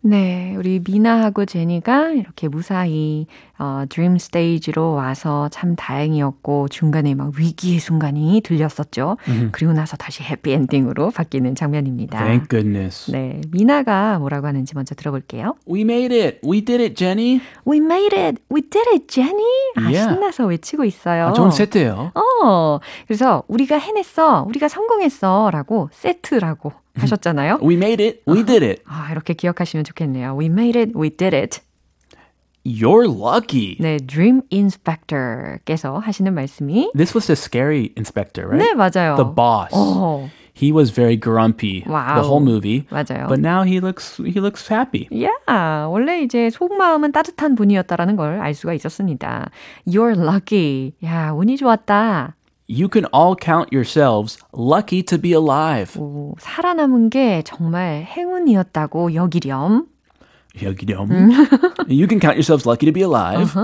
네, 0.00 0.54
우리 0.56 0.80
미나하고 0.86 1.44
제니가 1.44 2.10
이렇게 2.10 2.46
무사히 2.48 3.26
어, 3.58 3.84
드림 3.88 4.18
스테이지로 4.18 4.92
와서 4.92 5.48
참 5.50 5.74
다행이었고 5.74 6.68
중간에 6.68 7.14
막 7.16 7.32
위기의 7.36 7.80
순간이 7.80 8.40
들렸었죠. 8.44 9.16
그리고 9.50 9.72
나서 9.72 9.96
다시 9.96 10.22
해피 10.22 10.52
엔딩으로 10.52 11.10
바뀌는 11.10 11.56
장면입니다. 11.56 12.18
Thank 12.24 12.48
goodness. 12.48 13.10
네, 13.10 13.40
미나가 13.50 14.18
뭐라고 14.20 14.46
하는지 14.46 14.74
먼저 14.74 14.94
들어볼게요. 14.94 15.56
We 15.68 15.80
made 15.82 16.16
it. 16.18 16.38
We 16.48 16.64
did 16.64 16.80
it, 16.80 16.94
Jenny. 16.94 17.40
We 17.68 17.78
made 17.78 18.16
it! 18.16 18.40
We 18.50 18.62
did 18.62 18.88
it, 18.94 19.08
Jenny! 19.08 19.44
아, 19.76 19.90
Yeah. 19.90 20.14
신나서 20.14 20.46
외치고 20.46 20.84
있어요. 20.84 21.26
아, 21.26 21.32
좋은 21.32 21.50
세트예요. 21.50 22.12
어, 22.14 22.78
그래서 23.06 23.42
우리가 23.48 23.76
해냈어, 23.76 24.44
우리가 24.48 24.68
성공했어 24.68 25.50
라고 25.52 25.90
세트라고 25.92 26.72
하셨잖아요. 26.96 27.58
We 27.62 27.74
made 27.74 28.04
it. 28.04 28.22
We 28.28 28.44
did 28.44 28.64
it. 28.64 28.82
아, 28.86 29.08
이렇게 29.12 29.34
기억하시면 29.34 29.84
좋겠네요. 29.84 30.36
We 30.38 30.46
made 30.46 30.78
it, 30.80 30.92
we 30.98 31.10
did 31.10 31.34
it. 31.36 31.60
You're 32.64 33.06
lucky. 33.06 33.76
네, 33.78 33.98
Dream 33.98 34.42
Inspector께서 34.52 35.98
하시는 35.98 36.32
말씀이 36.34 36.90
This 36.96 37.14
was 37.16 37.26
the 37.26 37.36
scary 37.36 37.90
inspector, 37.96 38.46
right? 38.48 38.58
네, 38.58 38.74
맞아요. 38.74 39.16
The 39.16 39.34
boss. 39.34 39.70
어, 39.72 40.28
He 40.58 40.72
was 40.72 40.90
very 40.90 41.16
grumpy 41.20 41.84
Wow. 41.86 42.14
the 42.16 42.24
whole 42.26 42.40
movie. 42.40 42.86
맞아요. 42.90 43.28
But 43.28 43.40
now 43.40 43.62
he 43.62 43.78
looks 43.78 44.16
he 44.24 44.40
looks 44.40 44.66
happy. 44.72 45.06
yeah, 45.12 45.36
원래 45.90 46.22
이제 46.22 46.48
속마음은 46.48 47.12
따뜻한 47.12 47.56
분이었다라는 47.56 48.16
걸 48.16 48.40
알 48.40 48.54
수가 48.54 48.72
있었습니다. 48.72 49.50
You're 49.86 50.16
lucky. 50.18 50.92
야, 51.04 51.32
운이 51.32 51.58
좋았다. 51.58 52.35
You 52.67 52.87
can 52.87 53.05
all 53.11 53.35
count 53.35 53.73
yourselves 53.73 54.37
lucky 54.53 55.03
to 55.03 55.17
be 55.17 55.33
alive. 55.33 55.97
오, 55.99 56.35
살아남은 56.39 57.09
게 57.09 57.43
정말 57.43 58.05
행운이었다고 58.05 59.13
여기렴. 59.13 59.87
여기렴. 60.61 61.31
you 61.87 62.07
can 62.07 62.19
count 62.19 62.35
yourselves 62.37 62.65
lucky 62.65 62.85
to 62.85 62.93
be 62.93 63.01
alive. 63.01 63.55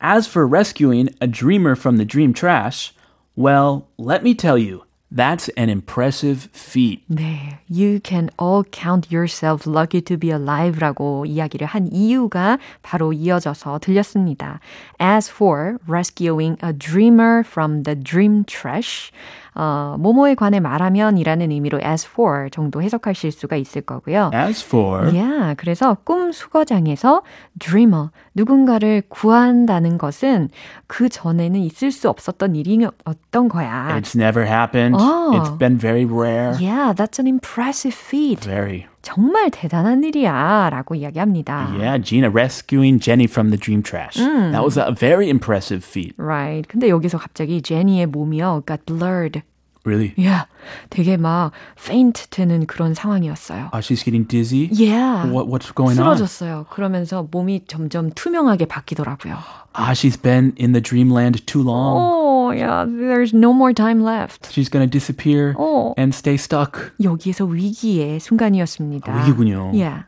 As 0.00 0.26
for 0.26 0.46
rescuing 0.46 1.08
a 1.20 1.26
dreamer 1.26 1.74
from 1.74 1.96
the 1.96 2.04
dream 2.04 2.32
trash, 2.32 2.94
well, 3.36 3.88
let 3.98 4.22
me 4.22 4.34
tell 4.34 4.56
you, 4.58 4.84
that's 5.14 5.48
an 5.56 5.68
impressive 5.68 6.48
feat. 6.52 7.02
네, 7.08 7.58
you 7.68 8.00
can 8.00 8.30
all 8.36 8.64
count 8.64 9.12
yourself 9.12 9.64
lucky 9.64 10.00
to 10.02 10.16
be 10.16 10.30
alive라고 10.30 11.24
이야기를 11.26 11.66
한 11.68 11.88
이유가 11.92 12.58
바로 12.82 13.12
이어져서 13.12 13.78
들렸습니다. 13.78 14.58
As 15.00 15.30
for 15.30 15.78
rescuing 15.86 16.56
a 16.64 16.72
dreamer 16.72 17.44
from 17.44 17.84
the 17.84 17.94
dream 17.94 18.44
trash, 18.44 19.12
어, 19.61 19.97
뭐뭐에 19.99 20.35
관해 20.35 20.61
말하면이라는 20.61 21.51
의미로 21.51 21.81
as 21.85 22.07
for 22.09 22.49
정도 22.49 22.81
해석하실 22.81 23.33
수가 23.33 23.57
있을 23.57 23.81
거고요. 23.81 24.31
As 24.33 24.65
for 24.65 25.13
Yeah, 25.13 25.53
그래서 25.57 25.97
꿈 26.05 26.31
수거장에서 26.31 27.23
dreamer, 27.59 28.07
누군가를 28.35 29.03
구한다는 29.09 29.97
것은 29.97 30.47
그 30.87 31.09
전에는 31.09 31.59
있을 31.59 31.91
수 31.91 32.07
없었던 32.07 32.55
일이었던 32.55 33.49
거야. 33.49 33.97
it's 33.99 34.15
never 34.15 34.47
happened. 34.47 34.95
Oh. 34.97 35.33
It's 35.35 35.57
been 35.57 35.77
very 35.77 36.05
rare. 36.05 36.55
Yeah, 36.57 36.93
that's 36.95 37.19
an 37.19 37.27
impressive 37.27 37.93
feat. 37.93 38.45
Very. 38.45 38.87
정말 39.01 39.49
대단한 39.49 40.03
일이야 40.03 40.69
라고 40.71 40.95
이야기합니다. 40.95 41.73
Yeah, 41.77 41.97
Gina 41.97 42.29
rescuing 42.29 42.99
Jenny 42.99 43.25
from 43.27 43.49
the 43.49 43.57
dream 43.57 43.81
trash. 43.83 44.15
That 44.15 44.63
was 44.63 44.77
a 44.77 44.91
very 44.91 45.29
impressive 45.29 45.83
feat. 45.83 46.13
Right. 46.17 46.67
근데 46.67 46.89
여기서 46.89 47.17
갑자기 47.17 47.61
제니의 47.61 48.07
몸이요 48.07 48.63
got 48.65 48.85
blurred. 48.85 49.41
Really. 49.88 50.14
Yeah. 50.16 50.46
되게 50.88 51.18
막 51.18 51.52
faint 51.76 52.30
되는 52.30 52.64
그런 52.64 52.94
상황이었어요. 52.94 53.68
Oh, 53.74 53.80
she's 53.80 54.02
getting 54.02 54.24
dizzy. 54.24 54.70
Yeah. 54.72 55.26
What 55.28 55.46
what's 55.46 55.70
going 55.74 56.00
on? 56.00 56.16
쓰러졌어요. 56.16 56.66
그러면서 56.70 57.28
몸이 57.30 57.66
점점 57.68 58.10
투명하게 58.10 58.64
바뀌더라고요. 58.64 59.36
Ah, 59.74 59.92
she's 59.92 60.16
been 60.16 60.54
in 60.56 60.72
the 60.72 60.80
dreamland 60.80 61.46
too 61.46 61.62
long. 61.62 62.00
Oh, 62.00 62.50
yeah. 62.50 62.86
There's 62.88 63.34
no 63.34 63.52
more 63.52 63.74
time 63.74 64.02
left. 64.02 64.50
She's 64.50 64.70
gonna 64.70 64.86
disappear 64.86 65.54
어. 65.58 65.92
and 65.98 66.14
stay 66.14 66.38
stuck. 66.38 66.92
여기에서 67.02 67.44
위기의 67.44 68.20
순간이었습니다. 68.20 69.12
위기군요. 69.12 69.72
Yeah. 69.74 70.04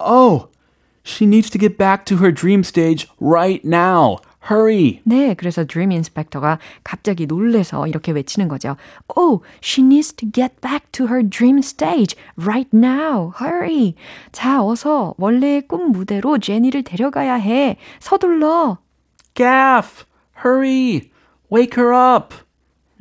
Oh, 0.00 0.48
she 1.04 1.26
needs 1.26 1.50
to 1.50 1.58
get 1.58 1.76
back 1.76 2.06
to 2.06 2.16
her 2.16 2.32
dream 2.32 2.64
stage 2.64 3.06
right 3.20 3.62
now. 3.62 4.20
Hurry. 4.49 5.01
네, 5.03 5.33
그래서 5.33 5.63
Dream 5.63 5.91
Inspector가 5.91 6.59
갑자기 6.83 7.25
놀래서 7.25 7.87
이렇게 7.87 8.11
외치는 8.11 8.47
거죠. 8.47 8.75
Oh, 9.15 9.43
she 9.61 9.83
needs 9.85 10.13
to 10.13 10.29
get 10.31 10.61
back 10.61 10.91
to 10.91 11.07
her 11.07 11.27
dream 11.27 11.59
stage 11.59 12.15
right 12.37 12.69
now. 12.71 13.33
Hurry. 13.41 13.95
자, 14.31 14.63
어서 14.63 15.15
원래의 15.17 15.67
꿈 15.67 15.91
무대로 15.91 16.37
제니를 16.37 16.83
데려가야 16.83 17.35
해. 17.35 17.77
서둘러. 17.99 18.77
Gaff, 19.33 20.05
hurry, 20.43 21.09
wake 21.51 21.75
her 21.81 21.93
up. 21.93 22.35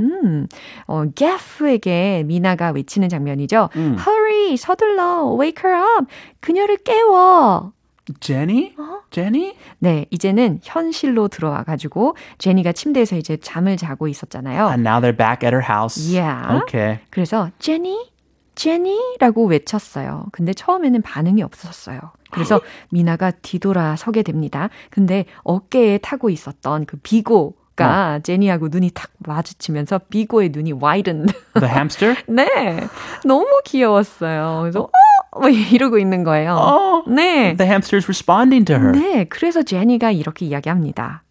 음, 0.00 0.48
어, 0.86 1.04
Gaff에게 1.14 2.24
미나가 2.26 2.70
외치는 2.70 3.08
장면이죠. 3.08 3.68
음. 3.76 3.96
Hurry, 3.98 4.56
서둘러, 4.56 5.36
wake 5.38 5.62
her 5.64 5.80
up. 5.98 6.06
그녀를 6.40 6.78
깨워. 6.78 7.72
제니? 8.20 8.74
어? 8.78 9.00
제니? 9.10 9.56
네, 9.78 10.06
이제는 10.10 10.60
현실로 10.62 11.28
들어와 11.28 11.62
가지고 11.62 12.16
제니가 12.38 12.72
침대에서 12.72 13.16
이제 13.16 13.36
잠을 13.36 13.76
자고 13.76 14.08
있었잖아요. 14.08 14.66
And 14.68 14.86
now 14.86 15.00
they're 15.00 15.16
back 15.16 15.46
at 15.46 15.54
her 15.54 15.62
house. 15.62 15.98
Yeah. 16.14 16.62
Okay. 16.62 17.00
그래서 17.10 17.50
제니, 17.58 18.10
제니라고 18.54 19.46
외쳤어요. 19.46 20.26
근데 20.32 20.52
처음에는 20.52 21.02
반응이 21.02 21.42
없었어요. 21.42 21.98
그래서 22.30 22.60
미나가 22.90 23.30
뒤돌아 23.30 23.96
서게 23.96 24.22
됩니다. 24.22 24.68
근데 24.90 25.24
어깨에 25.42 25.98
타고 25.98 26.30
있었던 26.30 26.86
그 26.86 26.96
비고 26.98 27.56
가 27.76 28.14
어. 28.14 28.18
제니하고 28.20 28.68
눈이 28.68 28.90
탁 28.94 29.10
마주치면서 29.18 29.98
비고의 30.08 30.50
눈이 30.50 30.74
widen. 30.74 31.26
The 31.54 31.68
hamster? 31.68 32.14
네. 32.28 32.86
너무 33.24 33.62
귀여웠어요. 33.64 34.60
그래서 34.62 34.82
어? 34.82 34.90
뭐 35.38 35.48
이러고 35.48 35.98
있는 35.98 36.24
거예요. 36.24 36.56
Oh, 36.56 37.10
네. 37.10 37.56
The 37.56 37.68
hamster 37.68 37.96
is 37.96 38.06
responding 38.06 38.64
to 38.66 38.76
her. 38.76 38.92
네. 38.92 39.24
그래서 39.24 39.62
제니가 39.62 40.10
이렇게 40.10 40.46
이야기합니다. 40.46 41.22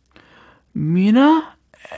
Mina, 0.75 1.43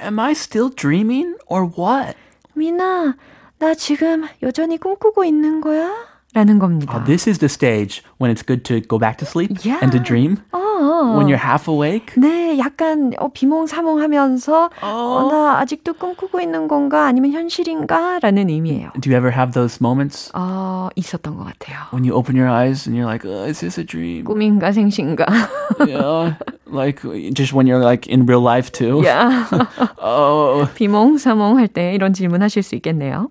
am 0.03 0.19
I 0.19 0.31
still 0.31 0.69
dreaming 0.73 1.35
or 1.47 1.69
what? 1.77 2.15
미나, 2.53 3.15
나 3.59 3.73
지금 3.73 4.25
여전히 4.43 4.77
꿈꾸고 4.77 5.23
있는 5.25 5.61
거야? 5.61 5.93
라는 6.35 6.59
겁니다. 6.59 6.93
Oh, 6.93 7.03
this 7.05 7.27
is 7.27 7.39
the 7.39 7.47
stage 7.47 8.03
when 8.19 8.29
it's 8.29 8.43
good 8.43 8.65
to 8.65 8.81
go 8.81 8.99
back 8.99 9.17
to 9.19 9.25
sleep 9.25 9.63
yeah. 9.63 9.79
and 9.81 9.91
to 9.95 9.99
dream. 10.03 10.43
어. 10.51 11.15
When 11.15 11.27
you're 11.27 11.39
half 11.39 11.71
awake. 11.71 12.13
네, 12.17 12.59
약간 12.59 13.13
어, 13.17 13.29
비몽사몽하면서 13.31 14.69
어. 14.81 14.85
어, 14.85 15.31
나 15.31 15.59
아직도 15.59 15.93
꿈꾸고 15.93 16.41
있는 16.41 16.67
건가 16.67 17.05
아니면 17.05 17.31
현실인가 17.31 18.19
라는 18.19 18.49
의미예요. 18.49 18.91
Do 18.99 19.09
you 19.09 19.15
ever 19.15 19.31
have 19.31 19.53
those 19.53 19.79
moments? 19.81 20.29
어, 20.35 20.89
있었던 20.97 21.37
것 21.37 21.45
같아요. 21.45 21.87
When 21.93 22.03
you 22.03 22.13
open 22.13 22.35
your 22.35 22.51
eyes 22.51 22.85
and 22.85 22.99
you're 22.99 23.09
like, 23.09 23.25
oh, 23.25 23.47
is 23.47 23.61
this 23.61 23.79
a 23.79 23.85
dream? 23.85 24.25
꿈인가 24.25 24.73
생신가? 24.73 25.25
yeah, 25.87 26.35
like 26.67 27.01
just 27.33 27.53
when 27.53 27.65
you're 27.65 27.79
like 27.79 28.07
in 28.11 28.25
real 28.25 28.41
life 28.43 28.73
too. 28.73 29.01
Yeah. 29.03 29.47
oh. 30.03 30.67
비몽사몽할 30.75 31.69
때 31.69 31.93
이런 31.95 32.11
질문 32.11 32.41
하실 32.41 32.61
수 32.61 32.75
있겠네요. 32.75 33.29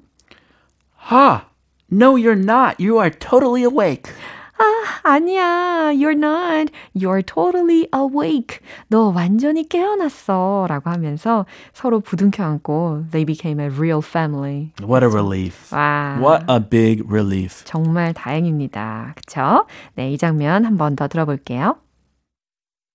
Ha! 1.10 1.53
No, 1.90 2.16
you're 2.16 2.34
not. 2.34 2.80
You 2.80 2.98
are 2.98 3.10
totally 3.10 3.62
awake. 3.62 4.10
아, 4.56 4.62
아니야. 5.02 5.90
You're 5.92 6.14
not. 6.16 6.70
You're 6.94 7.22
totally 7.22 7.88
awake. 7.92 8.60
너 8.88 9.10
완전히 9.14 9.68
깨어났어. 9.68 10.66
라고 10.68 10.90
하면서 10.90 11.44
서로 11.72 11.98
부둥켜 12.00 12.44
안고 12.44 13.06
they 13.10 13.24
became 13.24 13.58
a 13.60 13.68
real 13.68 14.00
family. 14.00 14.72
What 14.80 15.02
a 15.04 15.08
relief. 15.10 15.72
와. 15.74 16.16
What 16.20 16.44
a 16.48 16.60
big 16.60 17.02
relief. 17.08 17.64
정말 17.64 18.14
다행입니다. 18.14 19.14
그쵸? 19.16 19.66
네, 19.96 20.12
이 20.12 20.18
장면 20.18 20.64
한 20.64 20.76
번 20.78 20.94
더 20.96 21.08
들어볼게요. 21.08 21.76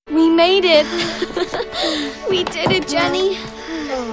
We 0.09 0.27
made 0.27 0.65
it. 0.65 0.87
we 2.29 2.43
did 2.45 2.71
it, 2.71 2.87
Jenny. 2.87 3.37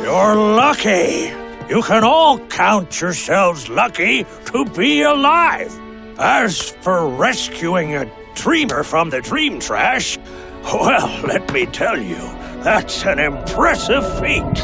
You're 0.03 0.35
lucky. 0.37 1.33
You 1.69 1.83
can 1.83 2.05
all 2.05 2.39
count 2.47 3.01
yourselves 3.01 3.69
lucky 3.69 4.25
to 4.47 4.65
be 4.67 5.03
alive. 5.03 5.77
As 6.17 6.71
for 6.71 7.09
rescuing 7.09 7.97
a 7.97 8.09
dreamer 8.37 8.85
from 8.85 9.11
the 9.11 9.21
dream 9.21 9.59
trash, 9.59 10.17
well, 10.63 11.09
let 11.27 11.53
me 11.53 11.67
tell 11.67 12.01
you, 12.01 12.19
that's 12.63 13.05
an 13.05 13.19
impressive 13.19 14.05
feat. 14.21 14.45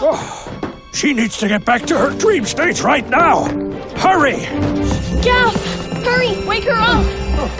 oh, 0.00 0.78
she 0.92 1.12
needs 1.12 1.36
to 1.38 1.48
get 1.48 1.64
back 1.64 1.82
to 1.86 1.98
her 1.98 2.16
dream 2.16 2.44
state 2.44 2.84
right 2.84 3.08
now. 3.08 3.46
Hurry! 3.96 4.38
Gaff! 5.20 5.56
Hurry! 6.04 6.46
Wake 6.46 6.64
her 6.64 6.76
up! 6.76 7.50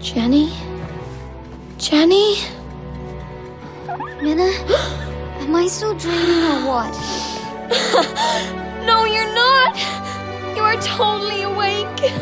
Jenny? 0.00 0.52
Jenny? 1.78 2.38
Minna? 4.20 4.50
Am 5.44 5.54
I 5.54 5.66
still 5.66 5.94
dreaming 5.96 6.44
or 6.44 6.66
what? 6.66 6.92
no, 8.86 9.04
you're 9.04 9.32
not! 9.34 9.76
You 10.56 10.62
are 10.62 10.78
totally 10.80 11.42
awake! 11.42 12.12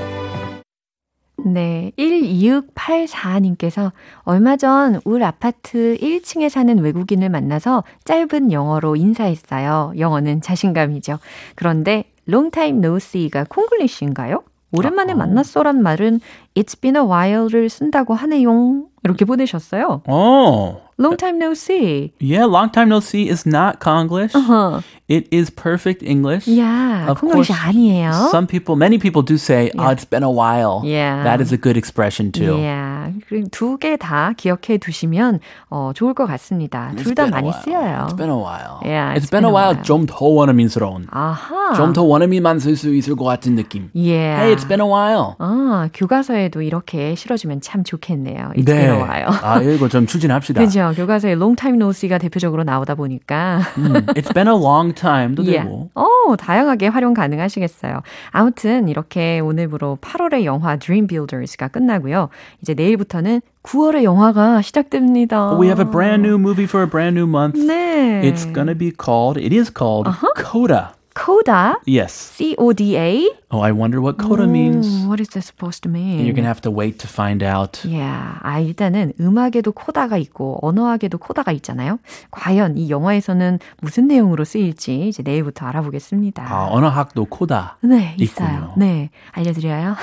네, 1.45 1.93
12684님께서 1.99 3.93
얼마 4.23 4.57
전 4.57 5.01
울 5.05 5.23
아파트 5.23 5.97
1층에 6.01 6.49
사는 6.49 6.77
외국인을 6.79 7.29
만나서 7.31 7.85
짧은 8.05 8.53
영어로 8.53 8.97
인사했어요. 8.97 9.93
영어는 9.99 10.41
자신감이죠. 10.41 11.19
그런데 11.57 12.05
long 12.29 12.51
time 12.51 12.79
no 12.85 12.97
see가 12.97 13.45
콩글리쉬인가요? 13.49 14.43
오랜만에 14.75 15.13
아, 15.13 15.17
만났어란 15.17 15.83
말은 15.83 16.21
it's 16.55 16.81
been 16.81 16.97
a 16.97 17.03
while를 17.03 17.69
쓴다고 17.69 18.15
하네요. 18.15 18.85
이렇게 19.05 19.25
보내셨어요. 19.25 20.03
어. 20.09 20.81
Long 21.03 21.17
time 21.17 21.37
no 21.37 21.53
see. 21.53 22.13
Yeah, 22.21 22.45
long 22.45 22.71
time 22.71 22.89
no 22.89 23.01
see 23.01 23.29
is 23.29 23.45
not 23.45 23.81
Konglish. 23.81 24.37
Uh-huh. 24.37 24.83
It 25.13 25.29
is 25.31 25.51
perfect 25.51 26.01
English. 26.03 26.49
Yeah, 26.49 27.05
of 27.11 27.21
course, 27.21 27.53
아니에요. 27.53 28.31
Some 28.33 28.47
people, 28.47 28.77
many 28.77 28.97
people 28.97 29.21
do 29.21 29.37
say, 29.37 29.69
yeah. 29.75 29.85
"Oh, 29.85 29.93
it's 29.93 30.09
been 30.09 30.23
a 30.25 30.31
while." 30.33 30.81
Yeah, 30.89 31.21
that 31.29 31.43
is 31.45 31.53
a 31.53 31.59
good 31.61 31.77
expression 31.77 32.33
too. 32.33 32.57
Yeah, 32.57 33.13
두 33.53 33.77
개 33.77 33.99
다 34.01 34.33
기억해 34.33 34.79
두시면 34.79 35.41
어, 35.69 35.93
좋을 35.95 36.15
것 36.15 36.25
같습니다. 36.25 36.93
둘 36.97 37.15
다 37.15 37.27
많이 37.27 37.53
쓰여요. 37.53 38.09
It's 38.09 38.17
been 38.17 38.31
a 38.33 38.41
while. 38.41 38.81
Yeah, 38.81 39.13
it's, 39.13 39.27
it's 39.27 39.31
been, 39.31 39.45
been 39.45 39.53
a 39.53 39.53
while. 39.53 39.77
좀더 39.83 40.17
원어민스러운. 40.25 41.09
아하. 41.11 41.75
좀더 41.77 42.05
원어민만 42.05 42.59
쓸 42.59 42.75
수 42.77 42.95
있을 42.95 43.15
것 43.15 43.25
같은 43.25 43.55
느낌. 43.55 43.91
Yeah. 43.93 44.41
Hey, 44.41 44.57
it's 44.57 44.65
been 44.67 44.81
a 44.81 44.89
while. 44.89 45.37
아, 45.41 45.91
교과서에도 45.93 46.63
이렇게 46.63 47.15
실어주면 47.15 47.61
참 47.61 47.85
좋겠네요. 47.85 48.53
It's 48.57 48.65
네. 48.65 48.81
been 48.81 48.95
a 48.97 49.03
while. 49.03 49.29
아, 49.43 49.61
이거 49.61 49.89
좀 49.91 50.07
추진합시다. 50.07 50.63
그죠. 50.65 50.93
교과서에 50.97 51.33
long 51.33 51.55
time 51.55 51.77
no 51.77 51.91
see가 51.91 52.17
대표적으로 52.17 52.65
나오다 52.65 52.95
보니까. 52.95 53.61
음, 53.77 53.93
it's 54.17 54.33
been 54.33 54.49
a 54.49 54.55
long 54.57 54.95
time 54.95 55.02
도 55.35 55.43
yeah. 55.43 55.63
되고. 55.63 55.91
오, 55.95 56.37
다양하게 56.37 56.89
활용 56.89 57.15
가능하시겠어요. 57.15 58.03
아무튼 58.31 58.89
이렇게 58.89 59.41
오늘부로 59.41 59.99
8월의 60.01 60.45
영화 60.45 60.77
Dream 60.77 61.07
Builders가 61.07 61.69
끝나고요. 61.69 62.29
이제 62.63 62.75
내일부터는 62.75 63.41
9월의 63.63 64.05
영화가 64.05 64.63
시작됩니다. 64.63 65.59
We 65.59 65.67
have 65.69 65.85
a 65.85 65.91
brand 65.91 66.27
new 66.27 66.39
movie 66.39 66.65
for 66.65 66.85
a 66.85 66.91
brand 66.91 67.19
new 67.19 67.29
month. 67.29 67.59
네. 67.59 68.23
It's 68.23 68.45
gonna 68.53 68.77
be 68.77 68.93
called, 68.93 69.39
it 69.39 69.55
is 69.55 69.73
called 69.73 70.09
uh-huh. 70.09 70.33
Coda. 70.37 70.95
Coda? 71.15 71.77
Yes. 71.87 72.13
C-O-D-A? 72.13 73.29
Oh, 73.51 73.61
I 73.61 73.71
wonder 73.71 74.01
what 74.01 74.17
coda 74.17 74.47
means. 74.47 75.05
What 75.07 75.21
is 75.21 75.29
this 75.29 75.45
supposed 75.47 75.83
to 75.83 75.91
mean? 75.91 76.25
You're 76.25 76.33
going 76.33 76.45
to 76.45 76.49
have 76.49 76.63
to 76.63 76.71
wait 76.71 76.99
to 77.01 77.07
find 77.09 77.43
out. 77.43 77.85
Yeah. 77.85 78.39
아, 78.43 78.59
일단은 78.61 79.13
음악에도 79.21 79.73
코다가 79.73 80.17
있고 80.17 80.59
언어학에도 80.63 81.19
코다가 81.19 81.53
있잖아요. 81.53 81.99
과연 82.31 82.79
이 82.79 82.89
영화에서는 82.89 83.59
무슨 83.83 84.09
내용으로 84.09 84.45
쓰일지 84.45 85.09
이제 85.09 85.23
내일부터 85.23 85.67
알아보겠습니다. 85.67 86.43
아, 86.51 86.69
언어학도 86.71 87.27
코다. 87.27 87.77
네, 87.83 88.15
있군요. 88.19 88.49
있어요. 88.49 88.73
네. 88.79 89.11
알려드려요? 89.33 89.97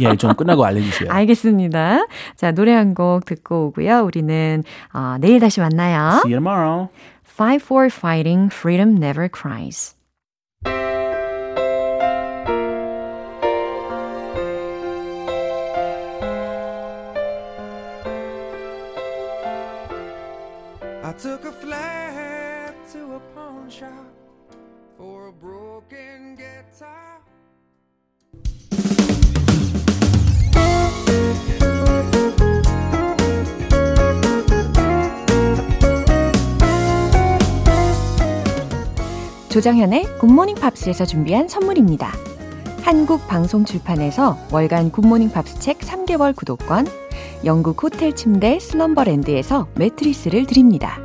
예, 0.00 0.16
좀 0.16 0.32
끝나고 0.34 0.64
알려주세요. 0.64 1.10
알겠습니다. 1.10 2.06
자, 2.36 2.52
노래 2.52 2.72
한 2.72 2.94
곡 2.94 3.24
듣고 3.26 3.66
오고요. 3.66 4.02
우리는 4.04 4.62
어, 4.92 5.16
내일 5.20 5.40
다시 5.40 5.58
만나요. 5.60 6.20
See 6.24 6.32
you 6.32 6.40
tomorrow. 6.40 6.88
Five 7.26 7.64
for 7.64 7.86
Fighting 7.90 8.48
Freedom 8.54 8.96
Never 9.02 9.28
Cries. 9.28 9.93
Took 21.20 21.44
a 21.44 21.52
flat 21.52 22.74
to 22.92 23.14
a 23.14 23.20
pawn 23.34 23.70
shop 23.70 23.88
for 24.98 25.28
a 25.28 25.32
broken 25.32 26.36
guitar. 26.36 27.20
조정현의 39.50 40.18
굿모닝 40.18 40.56
팝스에서 40.56 41.06
준비한 41.06 41.46
선물입니다. 41.46 42.10
한국 42.82 43.28
방송 43.28 43.64
출판에서 43.64 44.36
월간 44.50 44.90
굿모닝 44.90 45.30
팝스 45.30 45.60
책 45.60 45.78
3개월 45.78 46.34
구독권, 46.34 46.86
영국 47.44 47.82
호텔 47.82 48.14
침대 48.14 48.58
슬럼버랜드에서 48.58 49.68
매트리스를 49.74 50.46
드립니다. 50.46 50.98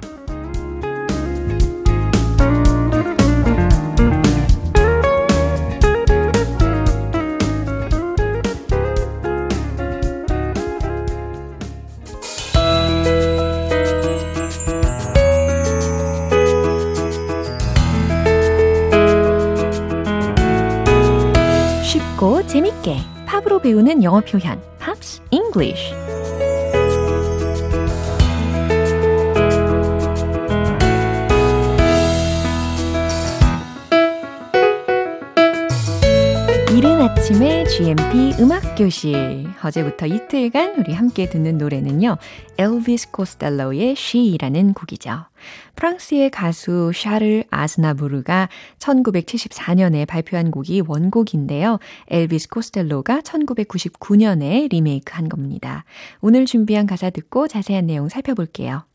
쉽고 21.84 22.45
재밌게 22.47 22.97
팝으로 23.25 23.60
배우는 23.60 24.04
영어 24.04 24.21
표현 24.21 24.62
팝스 24.80 25.21
English 25.31 26.08
아침에 37.29 37.63
GMP 37.65 38.41
음악교실. 38.41 39.45
어제부터 39.63 40.07
이틀간 40.07 40.79
우리 40.79 40.93
함께 40.93 41.29
듣는 41.29 41.59
노래는요. 41.59 42.17
엘비스 42.57 43.11
코스텔로의 43.11 43.91
She라는 43.91 44.73
곡이죠. 44.73 45.25
프랑스의 45.75 46.31
가수 46.31 46.91
샤를 46.91 47.43
아즈나부르가 47.51 48.49
1974년에 48.79 50.07
발표한 50.07 50.49
곡이 50.49 50.81
원곡인데요. 50.87 51.77
엘비스 52.07 52.49
코스텔로가 52.49 53.21
1999년에 53.21 54.67
리메이크한 54.71 55.29
겁니다. 55.29 55.85
오늘 56.21 56.47
준비한 56.47 56.87
가사 56.87 57.11
듣고 57.11 57.47
자세한 57.47 57.85
내용 57.85 58.09
살펴볼게요. 58.09 58.85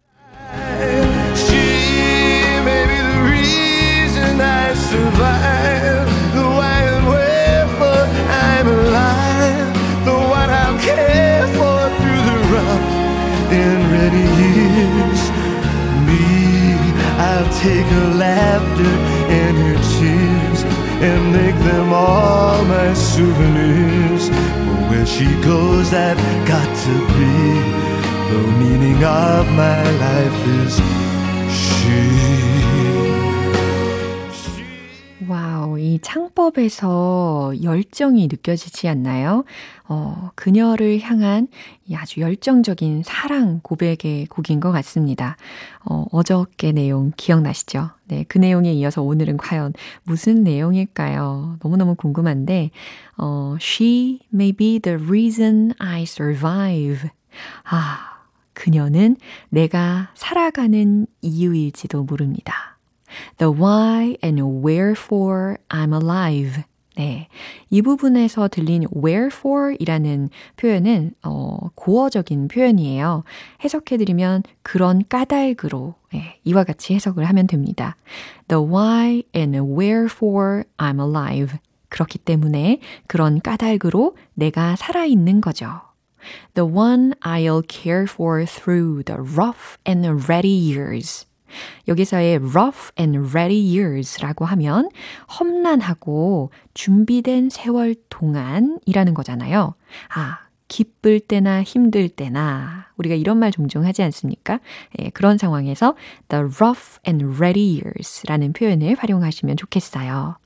Take 17.64 17.87
her 17.87 18.09
laughter 18.14 18.94
and 19.40 19.57
her 19.57 19.79
tears 19.96 20.61
and 21.09 21.33
make 21.33 21.57
them 21.70 21.94
all 21.94 22.62
my 22.66 22.92
souvenirs. 22.92 24.29
For 24.29 24.79
where 24.90 25.07
she 25.07 25.24
goes, 25.40 25.94
I've 25.94 26.22
got 26.46 26.68
to 26.87 26.94
be. 27.16 27.35
The 28.33 28.42
meaning 28.61 29.03
of 29.03 29.50
my 29.53 29.83
life 30.07 30.40
is 30.61 30.74
she. 31.62 32.54
이 35.95 36.01
창법에서 36.01 37.55
열정이 37.63 38.27
느껴지지 38.27 38.89
않나요? 38.89 39.45
어, 39.87 40.31
그녀를 40.35 40.99
향한 40.99 41.47
이 41.87 41.95
아주 41.95 42.21
열정적인 42.21 43.05
사랑 43.05 43.61
고백의 43.63 44.27
곡인 44.27 44.59
것 44.59 44.73
같습니다. 44.73 45.37
어, 45.85 46.05
어저께 46.11 46.73
내용 46.73 47.13
기억나시죠? 47.17 47.91
네, 48.09 48.25
그 48.27 48.39
내용에 48.39 48.73
이어서 48.73 49.03
오늘은 49.03 49.37
과연 49.37 49.73
무슨 50.03 50.43
내용일까요? 50.43 51.59
너무너무 51.63 51.95
궁금한데, 51.95 52.73
어, 53.17 53.57
She 53.61 54.19
may 54.35 54.53
be 54.53 54.81
the 54.81 54.99
reason 55.01 55.75
I 55.79 56.03
survive. 56.03 57.09
아, 57.71 58.19
그녀는 58.53 59.17
내가 59.49 60.11
살아가는 60.15 61.07
이유일지도 61.23 62.03
모릅니다. 62.03 62.74
The 63.38 63.53
why 63.53 64.16
and 64.22 64.40
wherefore 64.64 65.57
I'm 65.68 65.92
alive. 65.92 66.64
네. 66.96 67.29
이 67.70 67.83
부분에서 67.83 68.48
들린 68.48 68.87
wherefore 68.94 69.77
이라는 69.81 70.31
표현은, 70.57 71.12
어, 71.24 71.70
고어적인 71.74 72.48
표현이에요. 72.48 73.24
해석해드리면 73.64 74.44
그런 74.62 75.03
까닭으로, 75.09 75.94
네, 76.12 76.38
이와 76.44 76.62
같이 76.62 76.94
해석을 76.94 77.24
하면 77.24 77.48
됩니다. 77.48 77.96
The 78.46 78.64
why 78.64 79.24
and 79.35 79.59
wherefore 79.59 80.64
I'm 80.79 81.00
alive. 81.00 81.59
그렇기 81.88 82.18
때문에 82.18 82.81
그런 83.07 83.40
까닭으로 83.40 84.16
내가 84.35 84.77
살아있는 84.77 85.40
거죠. 85.40 85.81
The 86.55 86.68
one 86.68 87.12
I'll 87.22 87.62
care 87.68 88.07
for 88.09 88.44
through 88.46 89.05
the 89.05 89.20
rough 89.20 89.79
and 89.87 90.07
ready 90.29 90.48
years. 90.48 91.27
여기서의 91.88 92.37
rough 92.37 92.93
and 92.99 93.19
ready 93.35 93.77
years라고 93.77 94.45
하면 94.45 94.88
험난하고 95.38 96.51
준비된 96.75 97.51
세월 97.51 97.95
동안이라는 98.09 99.14
거잖아요. 99.14 99.75
아, 100.14 100.38
기쁠 100.69 101.21
때나 101.21 101.62
힘들 101.62 102.09
때나 102.09 102.87
우리가 102.97 103.14
이런 103.14 103.38
말 103.38 103.53
종종 103.53 103.85
하지 103.85 104.03
않습니까? 104.03 104.61
예, 104.99 105.11
그런 105.11 105.38
상황에서 105.38 105.95
the 106.29 106.45
rough 106.45 106.99
and 107.07 107.25
ready 107.38 107.81
years라는 107.81 108.53
표현을 108.53 108.97
활용하시면 108.99 109.57
좋겠어요. 109.57 110.37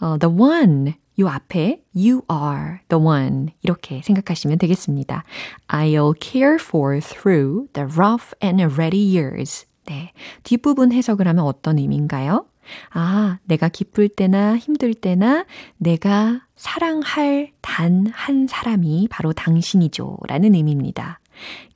어, 0.00 0.18
the 0.18 0.34
one 0.34 0.94
요 1.20 1.28
앞에 1.28 1.82
you 1.94 2.22
are 2.30 2.78
the 2.88 3.02
one 3.02 3.48
이렇게 3.62 4.00
생각하시면 4.02 4.58
되겠습니다. 4.58 5.24
I'll 5.68 6.14
care 6.20 6.56
for 6.60 7.00
through 7.00 7.68
the 7.74 7.86
rough 7.86 8.34
and 8.42 8.62
ready 8.76 9.00
years. 9.00 9.66
네. 9.86 10.12
뒷부분 10.44 10.92
해석을 10.92 11.26
하면 11.28 11.44
어떤 11.44 11.78
의미인가요? 11.78 12.46
아, 12.90 13.38
내가 13.44 13.68
기쁠 13.68 14.08
때나 14.08 14.56
힘들 14.56 14.94
때나 14.94 15.44
내가 15.78 16.42
사랑할 16.56 17.50
단 17.60 18.06
한 18.12 18.46
사람이 18.46 19.08
바로 19.10 19.32
당신이죠. 19.32 20.18
라는 20.28 20.54
의미입니다. 20.54 21.18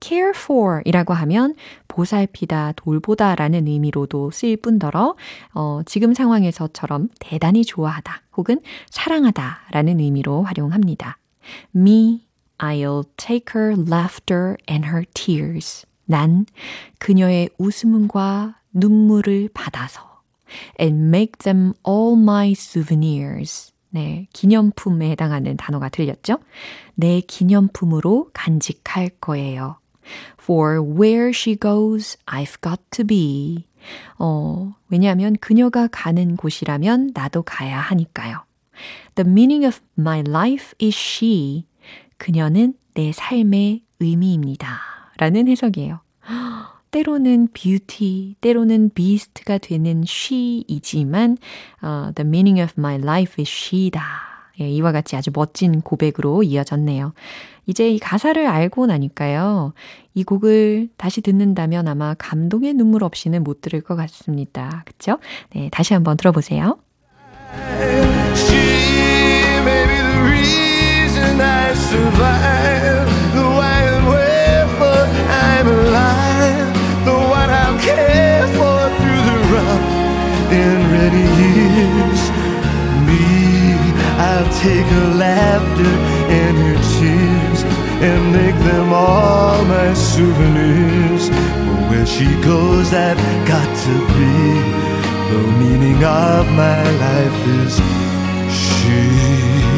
care 0.00 0.32
for 0.36 0.82
이라고 0.84 1.14
하면 1.14 1.54
보살피다, 1.88 2.72
돌보다 2.76 3.34
라는 3.34 3.66
의미로도 3.66 4.30
쓰일 4.30 4.58
뿐더러, 4.58 5.16
어, 5.54 5.80
지금 5.86 6.12
상황에서처럼 6.12 7.08
대단히 7.18 7.64
좋아하다 7.64 8.22
혹은 8.36 8.60
사랑하다 8.90 9.68
라는 9.70 10.00
의미로 10.00 10.42
활용합니다. 10.42 11.18
Me, 11.74 12.26
I'll 12.58 13.04
take 13.16 13.58
her 13.60 13.74
laughter 13.76 14.56
and 14.68 14.86
her 14.86 15.04
tears. 15.14 15.86
난 16.06 16.46
그녀의 16.98 17.50
웃음과 17.58 18.56
눈물을 18.72 19.50
받아서 19.54 20.14
and 20.80 21.08
make 21.08 21.32
them 21.42 21.72
all 21.86 22.18
my 22.20 22.52
souvenirs. 22.52 23.72
네, 23.90 24.26
기념품에 24.32 25.10
해당하는 25.10 25.56
단어가 25.56 25.88
들렸죠? 25.88 26.38
내 26.94 27.20
기념품으로 27.20 28.30
간직할 28.32 29.10
거예요. 29.20 29.78
For 30.40 30.82
where 30.82 31.28
she 31.28 31.56
goes, 31.56 32.18
I've 32.26 32.60
got 32.60 32.82
to 32.90 33.04
be. 33.04 33.66
어, 34.18 34.72
왜냐하면 34.88 35.36
그녀가 35.40 35.86
가는 35.86 36.36
곳이라면 36.36 37.12
나도 37.14 37.42
가야 37.42 37.78
하니까요. 37.78 38.44
The 39.14 39.30
meaning 39.30 39.64
of 39.64 39.80
my 39.98 40.24
life 40.26 40.72
is 40.82 40.96
she. 40.96 41.66
그녀는 42.18 42.74
내 42.94 43.12
삶의 43.12 43.84
의미입니다. 44.00 44.80
라는 45.18 45.48
해석이에요. 45.48 46.00
때로는 46.90 47.48
beauty, 47.52 48.36
때로는 48.40 48.90
beast가 48.94 49.58
되는 49.58 50.04
she이지만 50.06 51.38
uh, 51.82 52.14
the 52.14 52.26
meaning 52.26 52.60
of 52.62 52.74
my 52.78 52.94
life 52.94 53.34
is 53.42 53.50
she다. 53.50 54.00
예, 54.60 54.70
이와 54.70 54.92
같이 54.92 55.16
아주 55.16 55.32
멋진 55.34 55.80
고백으로 55.80 56.44
이어졌네요. 56.44 57.12
이제 57.66 57.90
이 57.90 57.98
가사를 57.98 58.46
알고 58.46 58.86
나니까요. 58.86 59.72
이 60.14 60.22
곡을 60.22 60.90
다시 60.96 61.20
듣는다면 61.20 61.88
아마 61.88 62.14
감동의 62.14 62.74
눈물 62.74 63.02
없이는 63.02 63.42
못 63.42 63.60
들을 63.60 63.80
것 63.80 63.96
같습니다. 63.96 64.84
그쵸? 64.86 65.18
네, 65.50 65.68
다시 65.72 65.94
한번 65.94 66.16
들어보세요. 66.16 66.78
She 68.34 68.56
may 69.62 69.86
be 69.86 69.96
the 69.96 70.20
reason 70.28 71.40
I 71.40 71.72
survive. 71.72 72.53
Take 84.64 84.86
her 84.86 85.08
laughter 85.14 85.94
and 86.40 86.56
her 86.56 86.78
tears 86.96 87.60
and 88.08 88.32
make 88.32 88.56
them 88.64 88.94
all 88.94 89.62
my 89.66 89.92
souvenirs. 89.92 91.28
For 91.28 91.78
where 91.90 92.06
she 92.06 92.24
goes, 92.40 92.94
I've 92.94 93.20
got 93.46 93.68
to 93.86 93.94
be. 94.16 94.36
The 95.32 95.42
meaning 95.60 96.02
of 96.02 96.46
my 96.62 96.82
life 97.06 97.40
is 97.60 97.74
she. 98.62 99.73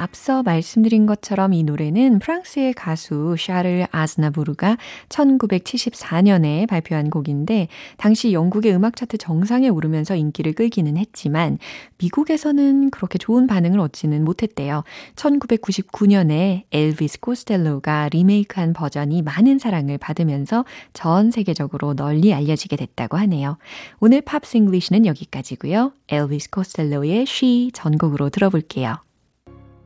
앞서 0.00 0.42
말씀드린 0.42 1.04
것처럼 1.04 1.52
이 1.52 1.62
노래는 1.62 2.20
프랑스의 2.20 2.72
가수 2.72 3.36
샤를 3.38 3.86
아즈나부르가 3.90 4.78
1974년에 5.10 6.66
발표한 6.66 7.10
곡인데 7.10 7.68
당시 7.98 8.32
영국의 8.32 8.74
음악 8.74 8.96
차트 8.96 9.18
정상에 9.18 9.68
오르면서 9.68 10.16
인기를 10.16 10.54
끌기는 10.54 10.96
했지만 10.96 11.58
미국에서는 11.98 12.88
그렇게 12.88 13.18
좋은 13.18 13.46
반응을 13.46 13.78
얻지는 13.78 14.24
못했대요. 14.24 14.84
1999년에 15.16 16.62
엘비스 16.72 17.20
코스텔로가 17.20 18.08
리메이크한 18.10 18.72
버전이 18.72 19.20
많은 19.20 19.58
사랑을 19.58 19.98
받으면서 19.98 20.64
전 20.94 21.30
세계적으로 21.30 21.92
널리 21.92 22.32
알려지게 22.32 22.76
됐다고 22.76 23.18
하네요. 23.18 23.58
오늘 24.00 24.22
팝스 24.22 24.56
English는 24.56 25.04
여기까지고요. 25.04 25.92
엘비스 26.08 26.48
코스텔로의 26.48 27.26
She 27.28 27.70
전곡으로 27.74 28.30
들어볼게요. 28.30 28.96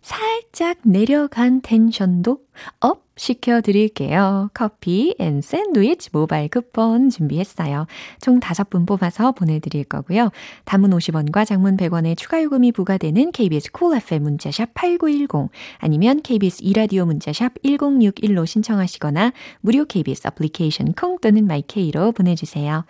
살짝 0.00 0.78
내려간 0.82 1.62
텐션도 1.62 2.38
up 2.80 3.02
시켜드릴게요. 3.16 4.50
커피 4.54 5.14
and 5.18 5.40
샌드위치 5.40 6.10
모바일 6.12 6.48
쿠폰 6.48 7.10
준비했어요. 7.10 7.86
총 8.20 8.40
5분 8.40 8.86
뽑아서 8.86 9.32
보내드릴 9.32 9.84
거고요. 9.84 10.30
단문 10.64 10.90
50원과 10.90 11.46
장문 11.46 11.76
100원의 11.76 12.16
추가 12.16 12.42
요금이 12.42 12.72
부과되는 12.72 13.32
KBS 13.32 13.72
쿨 13.72 14.02
FM 14.02 14.22
문자샵 14.22 14.74
8910 14.74 15.50
아니면 15.78 16.22
KBS 16.22 16.62
2라디오 16.62 17.04
문자샵 17.04 17.54
1061로 17.62 18.46
신청하시거나 18.46 19.32
무료 19.60 19.84
KBS 19.84 20.28
애플리케이션 20.28 20.92
콩 20.94 21.18
또는 21.20 21.46
마이케이로 21.46 22.12
보내주세요. 22.12 22.84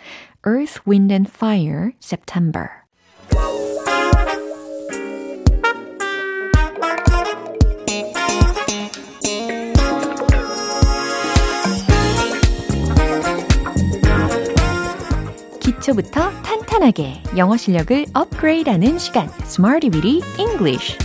Earth, 0.46 0.80
Wind 0.86 1.12
and 1.12 1.30
Fire, 1.30 1.92
September 2.00 2.81
기초부터 15.82 16.30
탄탄하게 16.42 17.22
영어 17.36 17.56
실력을 17.56 18.06
업그레이드하는 18.14 18.98
시간 18.98 19.28
Smarty 19.42 19.90
Weedy 19.92 20.20
English 20.38 20.96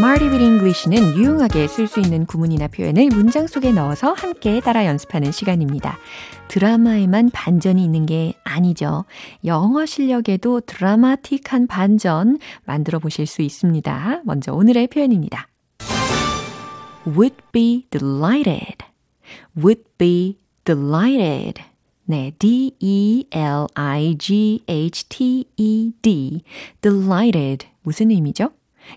Weedy 0.00 0.44
English는 0.44 1.16
유용하게 1.16 1.66
쓸 1.66 1.88
수 1.88 1.98
있는 1.98 2.26
구문이나 2.26 2.68
표현을 2.68 3.08
문장 3.08 3.48
속에 3.48 3.72
넣어서 3.72 4.12
함께 4.12 4.60
따라 4.60 4.86
연습하는 4.86 5.32
시간입니다. 5.32 5.98
드라마에만 6.48 7.30
반전이 7.30 7.82
있는 7.82 8.06
게 8.06 8.34
아니죠. 8.44 9.04
영어 9.44 9.84
실력에도 9.84 10.60
드라마틱한 10.60 11.66
반전 11.66 12.38
만들어 12.64 13.00
보실 13.00 13.26
수 13.26 13.42
있습니다. 13.42 14.22
먼저 14.24 14.52
오늘의 14.52 14.86
표현입니다. 14.88 15.48
Would 17.06 17.36
be 17.52 17.86
delighted. 17.90 18.78
would 19.56 19.84
be 19.98 20.38
delighted. 20.64 21.62
네, 22.06 22.32
D-E-L-I-G-H-T-E-D. 22.38 23.24
delighted. 26.82 27.66
무슨 27.82 28.10
의미죠? 28.10 28.50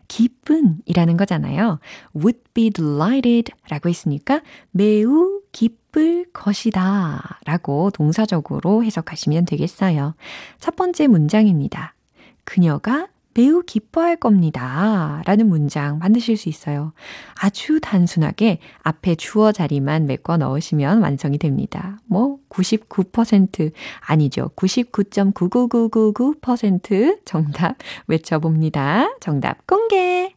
기쁜이라는 0.07 1.15
거잖아요. 1.15 1.79
would 2.15 2.39
be 2.53 2.69
delighted 2.69 3.53
라고 3.69 3.87
했으니까 3.87 4.41
매우 4.71 5.41
기쁠 5.53 6.31
것이다 6.33 7.39
라고 7.45 7.89
동사적으로 7.91 8.83
해석하시면 8.83 9.45
되겠어요. 9.45 10.15
첫 10.59 10.75
번째 10.75 11.07
문장입니다. 11.07 11.95
그녀가 12.43 13.07
매우 13.37 13.61
기뻐할 13.61 14.15
겁니다. 14.15 15.21
라는 15.27 15.47
문장 15.47 15.99
만드실 15.99 16.37
수 16.37 16.49
있어요. 16.49 16.93
아주 17.35 17.79
단순하게 17.79 18.57
앞에 18.81 19.13
주어 19.13 19.51
자리만 19.51 20.07
메꿔 20.07 20.37
넣으시면 20.37 21.03
완성이 21.03 21.37
됩니다. 21.37 21.99
뭐, 22.07 22.39
99% 22.49 23.71
아니죠. 23.99 24.49
99.99999% 24.55 27.19
정답 27.25 27.77
외쳐봅니다. 28.07 29.17
정답 29.19 29.67
공개! 29.67 30.33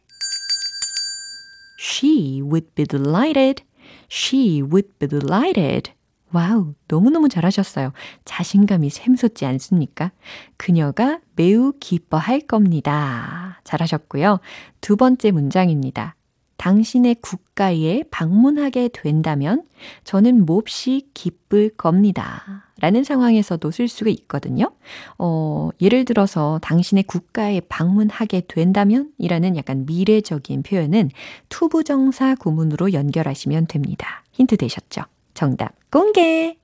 She 1.79 2.43
would 2.43 2.67
be 2.75 2.85
delighted. 2.85 3.63
She 4.11 4.61
would 4.61 4.89
be 4.99 5.07
delighted. 5.07 5.93
와우, 6.33 6.73
너무너무 6.87 7.29
잘하셨어요. 7.29 7.91
자신감이 8.25 8.89
샘솟지 8.89 9.45
않습니까? 9.45 10.11
그녀가 10.57 11.19
매우 11.35 11.73
기뻐할 11.79 12.41
겁니다. 12.41 13.59
잘하셨고요. 13.63 14.39
두 14.79 14.95
번째 14.95 15.31
문장입니다. 15.31 16.15
당신의 16.61 17.15
국가에 17.21 18.03
방문하게 18.11 18.89
된다면 18.93 19.63
저는 20.03 20.45
몹시 20.45 21.09
기쁠 21.15 21.71
겁니다. 21.75 22.67
라는 22.79 23.03
상황에서도 23.03 23.71
쓸 23.71 23.87
수가 23.87 24.11
있거든요. 24.11 24.71
어, 25.17 25.69
예를 25.81 26.05
들어서 26.05 26.59
당신의 26.61 27.03
국가에 27.03 27.61
방문하게 27.61 28.41
된다면 28.47 29.11
이라는 29.17 29.57
약간 29.57 29.87
미래적인 29.87 30.61
표현은 30.61 31.09
to부정사 31.49 32.35
구문으로 32.35 32.93
연결하시면 32.93 33.65
됩니다. 33.65 34.23
힌트 34.31 34.57
되셨죠? 34.57 35.01
정답 35.33 35.73
공개! 35.89 36.57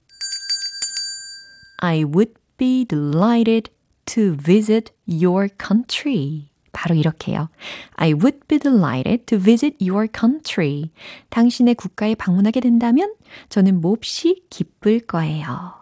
I 1.79 2.03
would 2.03 2.33
be 2.57 2.85
delighted 2.85 3.71
to 4.05 4.35
visit 4.35 4.91
your 5.07 5.49
country. 5.59 6.49
바로 6.71 6.95
이렇게요. 6.95 7.49
I 7.93 8.13
would 8.13 8.39
be 8.47 8.59
delighted 8.59 9.25
to 9.25 9.39
visit 9.39 9.77
your 9.81 10.07
country. 10.07 10.91
당신의 11.29 11.75
국가에 11.75 12.15
방문하게 12.15 12.59
된다면 12.59 13.13
저는 13.49 13.81
몹시 13.81 14.43
기쁠 14.49 15.01
거예요. 15.01 15.73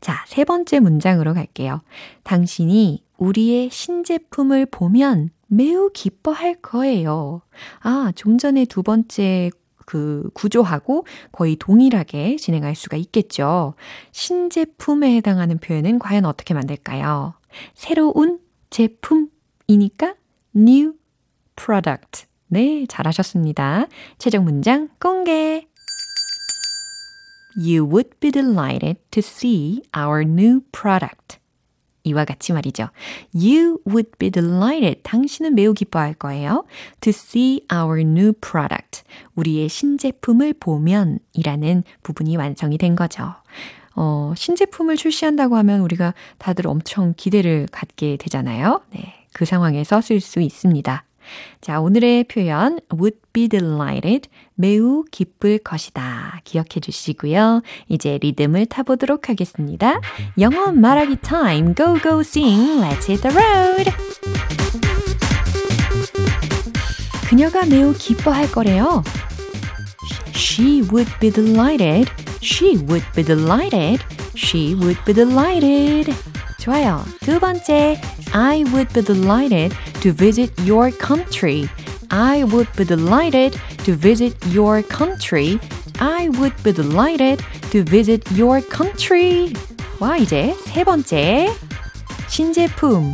자, 0.00 0.24
세 0.26 0.44
번째 0.44 0.80
문장으로 0.80 1.34
갈게요. 1.34 1.82
당신이 2.24 3.04
우리의 3.16 3.70
신제품을 3.70 4.66
보면 4.66 5.30
매우 5.46 5.90
기뻐할 5.92 6.56
거예요. 6.56 7.42
아, 7.80 8.12
좀 8.16 8.38
전에 8.38 8.64
두 8.64 8.82
번째 8.82 9.50
그 9.92 10.30
구조하고 10.32 11.04
거의 11.32 11.56
동일하게 11.56 12.36
진행할 12.36 12.74
수가 12.74 12.96
있겠죠. 12.96 13.74
신제품에 14.12 15.16
해당하는 15.16 15.58
표현은 15.58 15.98
과연 15.98 16.24
어떻게 16.24 16.54
만들까요? 16.54 17.34
새로운 17.74 18.38
제품이니까 18.70 20.14
new 20.56 20.94
product. 21.56 22.24
네, 22.48 22.86
잘하셨습니다. 22.88 23.86
최종 24.16 24.44
문장 24.44 24.88
공개. 24.98 25.66
You 27.54 27.84
would 27.84 28.18
be 28.18 28.30
delighted 28.30 28.98
to 29.10 29.20
see 29.20 29.82
our 29.94 30.22
new 30.22 30.62
product. 30.72 31.41
이와 32.04 32.24
같이 32.24 32.52
말이죠. 32.52 32.88
You 33.34 33.78
would 33.86 34.10
be 34.18 34.30
delighted. 34.30 35.00
당신은 35.02 35.54
매우 35.54 35.72
기뻐할 35.74 36.14
거예요. 36.14 36.64
To 37.00 37.10
see 37.10 37.60
our 37.72 38.00
new 38.00 38.32
product. 38.32 39.02
우리의 39.34 39.68
신제품을 39.68 40.54
보면 40.54 41.18
이라는 41.32 41.84
부분이 42.02 42.36
완성이 42.36 42.78
된 42.78 42.96
거죠. 42.96 43.34
어, 43.94 44.32
신제품을 44.36 44.96
출시한다고 44.96 45.56
하면 45.56 45.80
우리가 45.80 46.14
다들 46.38 46.66
엄청 46.66 47.14
기대를 47.16 47.68
갖게 47.70 48.16
되잖아요. 48.16 48.80
네. 48.90 49.14
그 49.32 49.44
상황에서 49.44 50.00
쓸 50.00 50.20
수 50.20 50.40
있습니다. 50.40 51.04
자, 51.60 51.80
오늘의 51.80 52.24
표현 52.24 52.80
would 52.92 53.18
be 53.32 53.48
delighted 53.48 54.28
매우 54.54 55.04
기쁠 55.10 55.58
것이다. 55.58 56.40
기억해 56.44 56.80
주시고요. 56.80 57.62
이제 57.88 58.18
리듬을 58.20 58.66
타보도록 58.66 59.28
하겠습니다. 59.28 60.00
영어 60.38 60.72
말하기 60.72 61.16
타임 61.22 61.74
go 61.74 61.98
go 62.00 62.20
sing 62.20 62.80
let's 62.80 63.08
hit 63.08 63.22
the 63.22 63.36
road. 63.36 63.90
그녀가 67.28 67.64
매우 67.64 67.94
기뻐할 67.94 68.50
거래요. 68.50 69.02
She 70.34 70.82
would 70.82 71.10
be 71.18 71.30
delighted. 71.30 72.10
She 72.42 72.76
would 72.76 73.06
be 73.14 73.24
delighted. 73.24 74.04
She 74.36 74.74
would 74.74 75.02
be 75.04 75.14
delighted. 75.14 76.12
좋아요. 76.61 77.03
두 77.21 77.39
번째, 77.39 77.99
I 78.33 78.63
would 78.73 78.93
be 78.93 79.01
delighted 79.03 79.75
to 80.01 80.11
visit 80.11 80.53
your 80.63 80.91
country. 80.97 81.67
I 82.09 82.43
would 82.43 82.71
be 82.75 82.85
delighted 82.85 83.59
to 83.83 83.95
visit 83.95 84.35
your 84.51 84.81
country. 84.83 85.59
I 85.99 86.29
would 86.37 86.55
be 86.63 86.73
delighted 86.73 87.43
to 87.71 87.83
visit 87.83 88.23
your 88.35 88.61
country. 88.69 89.53
와, 89.99 90.17
이제 90.17 90.55
세 90.65 90.83
번째. 90.83 91.49
신제품. 92.27 93.13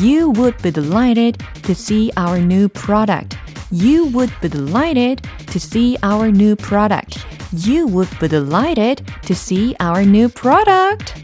You 0.00 0.32
would 0.32 0.56
be 0.62 0.70
delighted 0.70 1.38
to 1.62 1.74
see 1.74 2.10
our 2.16 2.38
new 2.38 2.68
product. 2.68 3.36
You 3.70 4.06
would 4.12 4.32
be 4.40 4.48
delighted 4.48 5.22
to 5.48 5.58
see 5.60 5.96
our 6.02 6.30
new 6.30 6.56
product. 6.56 7.18
You 7.52 7.86
would 7.88 8.08
be 8.18 8.28
delighted 8.28 9.02
to 9.26 9.34
see 9.34 9.74
our 9.80 10.04
new 10.04 10.28
product. 10.28 11.14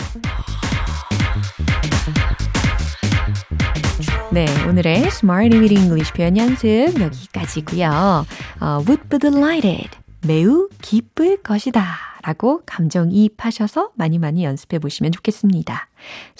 네, 4.41 4.47
오늘의 4.67 5.04
Smart 5.04 5.56
Reading 5.56 5.84
English 5.84 6.13
표현 6.13 6.36
연습 6.36 6.99
여기까지고요. 6.99 8.25
어, 8.60 8.84
would 8.88 9.04
be 9.08 9.19
delighted. 9.19 9.91
매우 10.25 10.67
기쁠 10.82 11.43
것이다. 11.43 11.84
라고 12.23 12.63
감정이입하셔서 12.65 13.91
많이 13.93 14.17
많이 14.17 14.43
연습해 14.43 14.80
보시면 14.80 15.12
좋겠습니다. 15.12 15.89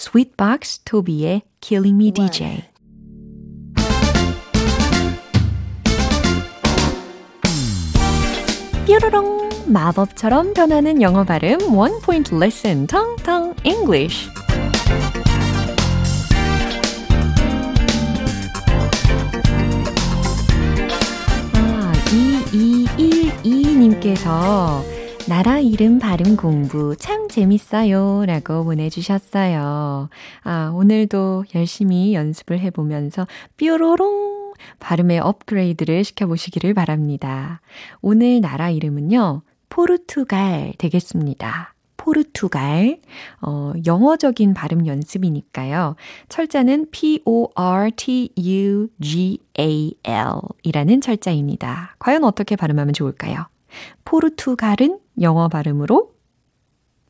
Sweetbox 0.00 0.80
토비의 0.80 1.42
Killing 1.60 1.94
Me 1.94 2.10
DJ. 2.10 2.64
뾰로롱 8.84 9.48
마법처럼 9.66 10.54
변하는 10.54 11.00
영어 11.02 11.22
발음 11.22 11.72
원 11.72 12.00
포인트 12.00 12.34
레슨 12.34 12.88
텅텅 12.88 13.54
English. 13.62 14.28
2212님께서 24.02 24.82
나라 25.28 25.60
이름 25.60 25.98
발음 25.98 26.36
공부 26.36 26.96
참 26.96 27.28
재밌어요. 27.28 28.24
라고 28.26 28.64
보내주셨어요. 28.64 30.08
아, 30.42 30.72
오늘도 30.74 31.44
열심히 31.54 32.14
연습을 32.14 32.58
해보면서 32.58 33.26
뾰로롱 33.56 34.54
발음의 34.80 35.20
업그레이드를 35.20 36.04
시켜보시기를 36.04 36.74
바랍니다. 36.74 37.60
오늘 38.00 38.40
나라 38.40 38.70
이름은요, 38.70 39.42
포르투갈 39.68 40.74
되겠습니다. 40.78 41.74
포르투갈. 41.96 42.98
어, 43.42 43.72
영어적인 43.86 44.54
발음 44.54 44.86
연습이니까요. 44.86 45.94
철자는 46.28 46.88
P-O-R-T-U-G-A-L 46.90 47.52
이라는 50.64 51.00
철자입니다. 51.00 51.94
과연 52.00 52.24
어떻게 52.24 52.56
발음하면 52.56 52.92
좋을까요? 52.92 53.51
포르투갈은 54.04 54.98
영어 55.20 55.48
발음으로 55.48 56.12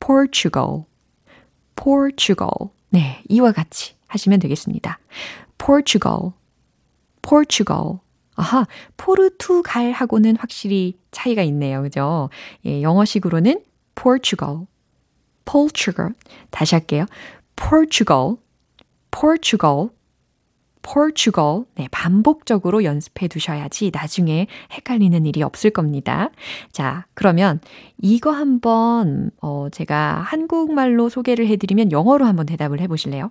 Portugal, 0.00 0.84
Portugal. 1.76 2.50
네, 2.90 3.22
이와 3.28 3.52
같이 3.52 3.94
하시면 4.08 4.40
되겠습니다. 4.40 4.98
Portugal, 5.58 6.32
Portugal. 7.22 7.98
아하, 8.34 8.66
포르투갈하고는 8.96 10.36
확실히 10.36 10.98
차이가 11.10 11.42
있네요. 11.42 11.82
그죠? 11.82 12.30
예, 12.64 12.82
영어식으로는 12.82 13.62
Portugal, 13.94 14.66
Portugal. 15.44 16.14
다시 16.50 16.74
할게요. 16.74 17.06
Portugal, 17.56 18.36
Portugal, 19.10 19.90
Portugal. 20.82 21.64
네, 21.76 21.88
반복적으로 21.90 22.84
연습해 22.84 23.28
두셔야지 23.28 23.90
나중에 23.92 24.46
헷갈리는 24.72 25.24
일이 25.26 25.42
없을 25.42 25.70
겁니다. 25.70 26.30
자, 26.70 27.06
그러면 27.14 27.60
이거 27.98 28.30
한번, 28.32 29.30
어, 29.40 29.68
제가 29.70 30.20
한국말로 30.26 31.08
소개를 31.08 31.46
해 31.46 31.56
드리면 31.56 31.92
영어로 31.92 32.26
한번 32.26 32.46
대답을 32.46 32.80
해 32.80 32.88
보실래요? 32.88 33.30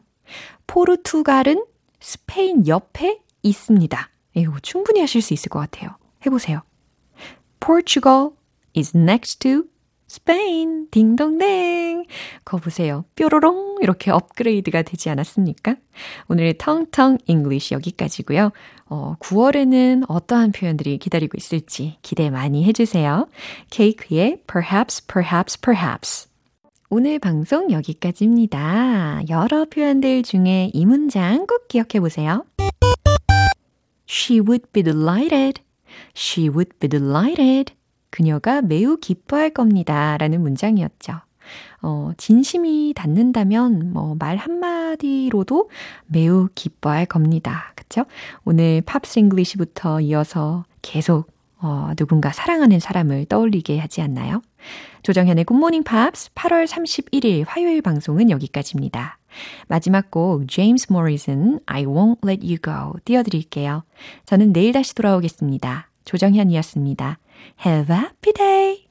포르투갈은 0.68 1.66
스페인 2.00 2.68
옆에 2.68 3.20
있습니다. 3.44 4.10
이거 4.36 4.60
충분히 4.62 5.02
하실 5.02 5.22
수 5.22 5.34
있을 5.34 5.50
것 5.50 5.60
같아요. 5.60 5.92
해 6.26 6.30
보세요. 6.30 6.62
Portugal 7.60 8.30
is 8.76 8.96
next 8.96 9.40
to 9.40 9.71
Spain. 10.12 10.88
딩동댕. 10.92 12.04
거 12.44 12.58
보세요. 12.58 13.06
뾰로롱. 13.16 13.78
이렇게 13.82 14.12
업그레이드가 14.12 14.82
되지 14.82 15.10
않았습니까? 15.10 15.76
오늘의 16.28 16.58
텅텅 16.58 17.18
English 17.28 17.74
여기까지고요. 17.74 18.52
어, 18.88 19.16
9월에는 19.20 20.04
어떠한 20.10 20.52
표현들이 20.52 20.98
기다리고 20.98 21.38
있을지 21.38 21.98
기대 22.02 22.30
많이 22.30 22.66
해주세요. 22.66 23.30
케이크의 23.70 24.42
Perhaps, 24.48 25.08
Perhaps, 25.08 25.62
Perhaps. 25.62 26.28
오늘 26.90 27.18
방송 27.18 27.72
여기까지입니다. 27.72 29.22
여러 29.30 29.64
표현들 29.64 30.24
중에 30.24 30.72
이 30.74 30.86
문장 30.86 31.48
꼭 31.48 31.70
기억해 31.70 32.02
보세요. 32.02 32.44
She 34.10 34.42
would 34.42 34.66
be 34.74 34.84
delighted. 34.84 35.62
She 36.14 36.50
would 36.50 36.78
be 36.80 36.90
delighted. 36.90 37.74
그녀가 38.12 38.62
매우 38.62 38.98
기뻐할 38.98 39.50
겁니다. 39.50 40.18
라는 40.18 40.42
문장이었죠. 40.42 41.14
어, 41.82 42.12
진심이 42.18 42.94
닿는다면, 42.96 43.92
뭐, 43.94 44.16
말 44.20 44.38
한마디로도 44.38 45.70
매우 46.06 46.48
기뻐할 46.54 47.06
겁니다. 47.06 47.74
그쵸? 47.76 48.06
오늘 48.46 48.82
Pops 48.86 49.20
English부터 49.20 50.02
이어서 50.02 50.66
계속, 50.82 51.32
어, 51.60 51.92
누군가 51.96 52.32
사랑하는 52.32 52.80
사람을 52.80 53.26
떠올리게 53.26 53.80
하지 53.80 54.02
않나요? 54.02 54.42
조정현의 55.04 55.46
굿모닝 55.46 55.84
팝스 55.84 56.32
8월 56.34 56.68
31일 56.68 57.46
화요일 57.48 57.82
방송은 57.82 58.30
여기까지입니다. 58.30 59.18
마지막 59.68 60.12
곡, 60.12 60.48
제임스 60.48 60.92
모리슨, 60.92 61.60
I 61.66 61.86
won't 61.86 62.28
let 62.28 62.46
you 62.46 62.58
go 62.58 63.00
띄워드릴게요. 63.06 63.84
저는 64.26 64.54
내일 64.54 64.74
다시 64.74 64.94
돌아오겠습니다. 64.94 65.90
조정현이었습니다. 66.06 67.20
Have 67.58 67.90
a 67.90 67.96
happy 67.96 68.32
day! 68.32 68.88